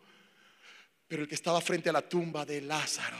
Pero 1.08 1.22
el 1.22 1.28
que 1.28 1.34
estaba 1.34 1.60
frente 1.60 1.90
a 1.90 1.92
la 1.92 2.02
tumba 2.02 2.44
de 2.44 2.60
Lázaro, 2.62 3.16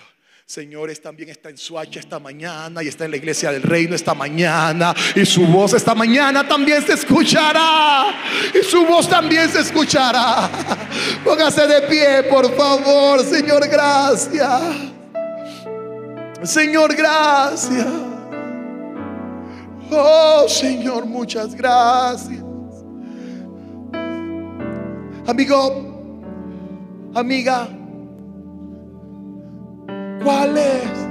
señores, 0.47 1.01
también 1.01 1.29
está 1.29 1.51
en 1.51 1.59
su 1.59 1.79
hacha 1.79 2.01
esta 2.01 2.19
mañana 2.19 2.83
y 2.83 2.89
está 2.89 3.05
en 3.05 3.11
la 3.11 3.17
iglesia 3.17 3.53
del 3.53 3.63
reino 3.63 3.95
esta 3.95 4.15
mañana. 4.15 4.95
Y 5.15 5.27
su 5.27 5.47
voz 5.47 5.75
esta 5.75 5.95
mañana 5.95 6.47
también 6.47 6.83
se 6.85 6.95
escuchará. 6.95 8.15
Y 8.55 8.65
su 8.65 8.85
voz 8.87 9.09
también 9.09 9.49
se 9.51 9.61
escuchará. 9.61 10.51
Póngase 11.25 11.67
de 11.67 11.83
pie, 11.83 12.23
por 12.25 12.55
favor, 12.57 13.25
Señor, 13.25 13.69
gracias. 13.69 14.93
Señor, 16.43 16.95
gracias. 16.97 17.87
Oh, 19.91 20.47
Señor, 20.49 21.05
muchas 21.07 21.55
gracias. 21.55 22.43
Amigo, 25.27 25.92
amiga, 27.15 27.69
¿Cuál 30.23 30.57
es? 30.57 31.09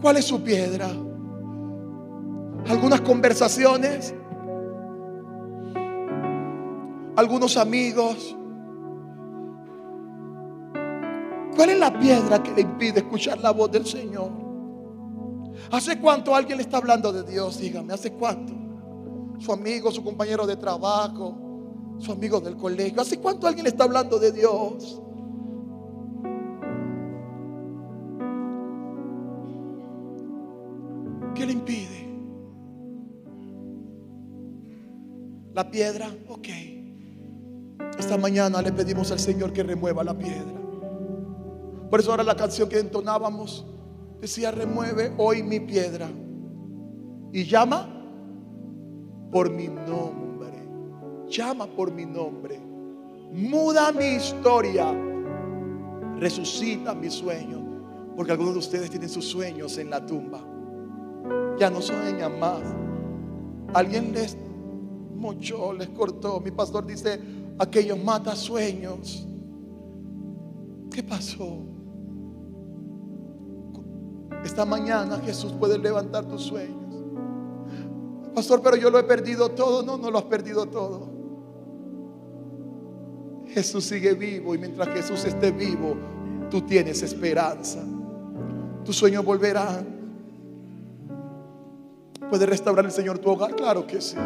¿Cuál 0.00 0.16
es 0.16 0.24
su 0.24 0.42
piedra? 0.42 0.88
Algunas 2.68 3.00
conversaciones, 3.02 4.14
algunos 7.16 7.56
amigos. 7.56 8.36
¿Cuál 11.54 11.70
es 11.70 11.78
la 11.78 11.98
piedra 11.98 12.42
que 12.42 12.52
le 12.52 12.62
impide 12.62 13.00
escuchar 13.00 13.38
la 13.38 13.50
voz 13.50 13.70
del 13.70 13.84
Señor? 13.84 14.30
¿Hace 15.70 16.00
cuánto 16.00 16.34
alguien 16.34 16.56
le 16.56 16.62
está 16.62 16.78
hablando 16.78 17.12
de 17.12 17.30
Dios? 17.30 17.58
Dígame, 17.58 17.92
¿hace 17.92 18.12
cuánto? 18.12 18.54
Su 19.38 19.52
amigo, 19.52 19.90
su 19.90 20.02
compañero 20.02 20.46
de 20.46 20.56
trabajo, 20.56 21.49
su 22.00 22.12
amigo 22.12 22.40
del 22.40 22.56
colegio. 22.56 23.00
¿Hace 23.00 23.18
cuánto 23.18 23.46
alguien 23.46 23.66
está 23.66 23.84
hablando 23.84 24.18
de 24.18 24.32
Dios? 24.32 25.00
¿Qué 31.34 31.46
le 31.46 31.52
impide? 31.52 32.08
La 35.52 35.70
piedra, 35.70 36.08
ok. 36.28 36.48
Esta 37.98 38.16
mañana 38.16 38.62
le 38.62 38.72
pedimos 38.72 39.12
al 39.12 39.18
Señor 39.18 39.52
que 39.52 39.62
remueva 39.62 40.02
la 40.02 40.16
piedra. 40.16 40.60
Por 41.90 42.00
eso 42.00 42.12
ahora 42.12 42.24
la 42.24 42.36
canción 42.36 42.68
que 42.68 42.78
entonábamos 42.78 43.66
decía, 44.20 44.50
remueve 44.50 45.12
hoy 45.18 45.42
mi 45.42 45.60
piedra. 45.60 46.08
Y 47.32 47.44
llama 47.44 47.88
por 49.30 49.50
mi 49.50 49.68
nombre. 49.68 50.29
Llama 51.30 51.66
por 51.66 51.92
mi 51.92 52.04
nombre. 52.04 52.60
Muda 53.32 53.92
mi 53.92 54.16
historia. 54.16 54.92
Resucita 56.18 56.94
mi 56.94 57.08
sueño. 57.08 57.60
Porque 58.16 58.32
algunos 58.32 58.54
de 58.54 58.58
ustedes 58.58 58.90
tienen 58.90 59.08
sus 59.08 59.24
sueños 59.24 59.78
en 59.78 59.88
la 59.88 60.04
tumba 60.04 60.44
ya 61.60 61.68
no 61.68 61.82
sueñan 61.82 62.40
más. 62.40 62.62
Alguien 63.74 64.12
les 64.12 64.36
mochó, 65.14 65.74
les 65.74 65.90
cortó. 65.90 66.40
Mi 66.40 66.50
pastor 66.50 66.86
dice, 66.86 67.20
aquellos 67.58 68.02
mata 68.02 68.34
sueños. 68.34 69.26
¿Qué 70.90 71.02
pasó? 71.02 71.58
Esta 74.42 74.64
mañana 74.64 75.18
Jesús 75.18 75.52
puede 75.52 75.78
levantar 75.78 76.24
tus 76.24 76.42
sueños. 76.42 76.78
Pastor, 78.34 78.62
pero 78.62 78.76
yo 78.76 78.90
lo 78.90 78.98
he 78.98 79.04
perdido 79.04 79.50
todo. 79.50 79.82
No, 79.82 79.98
no 79.98 80.10
lo 80.10 80.18
has 80.18 80.24
perdido 80.24 80.64
todo. 80.64 81.19
Jesús 83.52 83.84
sigue 83.84 84.14
vivo 84.14 84.54
y 84.54 84.58
mientras 84.58 84.88
Jesús 84.88 85.24
esté 85.24 85.50
vivo, 85.50 85.96
tú 86.50 86.62
tienes 86.62 87.02
esperanza. 87.02 87.80
Tus 88.84 88.96
sueños 88.96 89.24
volverán. 89.24 89.86
¿Puede 92.28 92.46
restaurar 92.46 92.84
el 92.84 92.92
Señor 92.92 93.18
tu 93.18 93.30
hogar? 93.30 93.54
Claro 93.56 93.86
que 93.86 94.00
sí. 94.00 94.16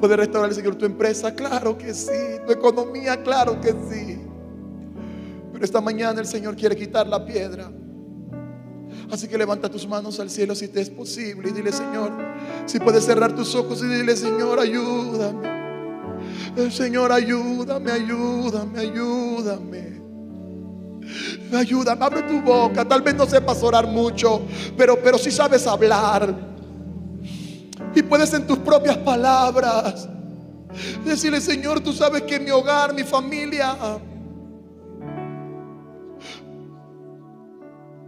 ¿Puede 0.00 0.16
restaurar 0.16 0.50
el 0.50 0.56
Señor 0.56 0.76
tu 0.76 0.84
empresa? 0.84 1.34
Claro 1.34 1.76
que 1.76 1.94
sí. 1.94 2.38
Tu 2.46 2.52
economía? 2.52 3.22
Claro 3.22 3.60
que 3.60 3.70
sí. 3.70 4.18
Pero 5.52 5.64
esta 5.64 5.80
mañana 5.80 6.20
el 6.20 6.26
Señor 6.26 6.56
quiere 6.56 6.76
quitar 6.76 7.06
la 7.06 7.24
piedra. 7.24 7.70
Así 9.10 9.26
que 9.26 9.36
levanta 9.38 9.68
tus 9.68 9.86
manos 9.86 10.20
al 10.20 10.30
cielo 10.30 10.54
si 10.54 10.68
te 10.68 10.80
es 10.80 10.90
posible 10.90 11.48
y 11.48 11.52
dile, 11.52 11.72
Señor, 11.72 12.12
si 12.66 12.78
puedes 12.78 13.04
cerrar 13.04 13.34
tus 13.34 13.54
ojos 13.54 13.82
y 13.82 13.86
dile, 13.86 14.16
Señor, 14.16 14.58
ayúdame. 14.60 15.59
Eh, 16.56 16.70
Señor, 16.70 17.12
ayúdame, 17.12 17.90
ayúdame, 17.90 18.80
ayúdame. 18.80 20.00
Ayúdame, 21.52 22.04
abre 22.04 22.22
tu 22.22 22.40
boca. 22.40 22.84
Tal 22.84 23.02
vez 23.02 23.14
no 23.14 23.26
sepas 23.26 23.62
orar 23.62 23.86
mucho, 23.86 24.42
pero, 24.76 25.00
pero 25.02 25.18
si 25.18 25.30
sabes 25.30 25.66
hablar. 25.66 26.34
Y 27.94 28.02
puedes 28.02 28.32
en 28.34 28.46
tus 28.46 28.58
propias 28.58 28.96
palabras 28.98 30.08
decirle, 31.04 31.40
Señor, 31.40 31.80
tú 31.80 31.92
sabes 31.92 32.22
que 32.22 32.38
mi 32.38 32.50
hogar, 32.50 32.94
mi 32.94 33.02
familia, 33.02 33.76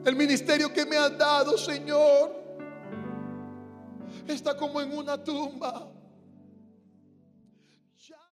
El 0.05 0.17
ministerio 0.17 0.73
que 0.73 0.85
me 0.85 0.97
has 0.97 1.17
dado, 1.17 1.57
Señor, 1.57 2.35
está 4.27 4.57
como 4.57 4.81
en 4.81 4.97
una 4.97 5.23
tumba. 5.23 5.89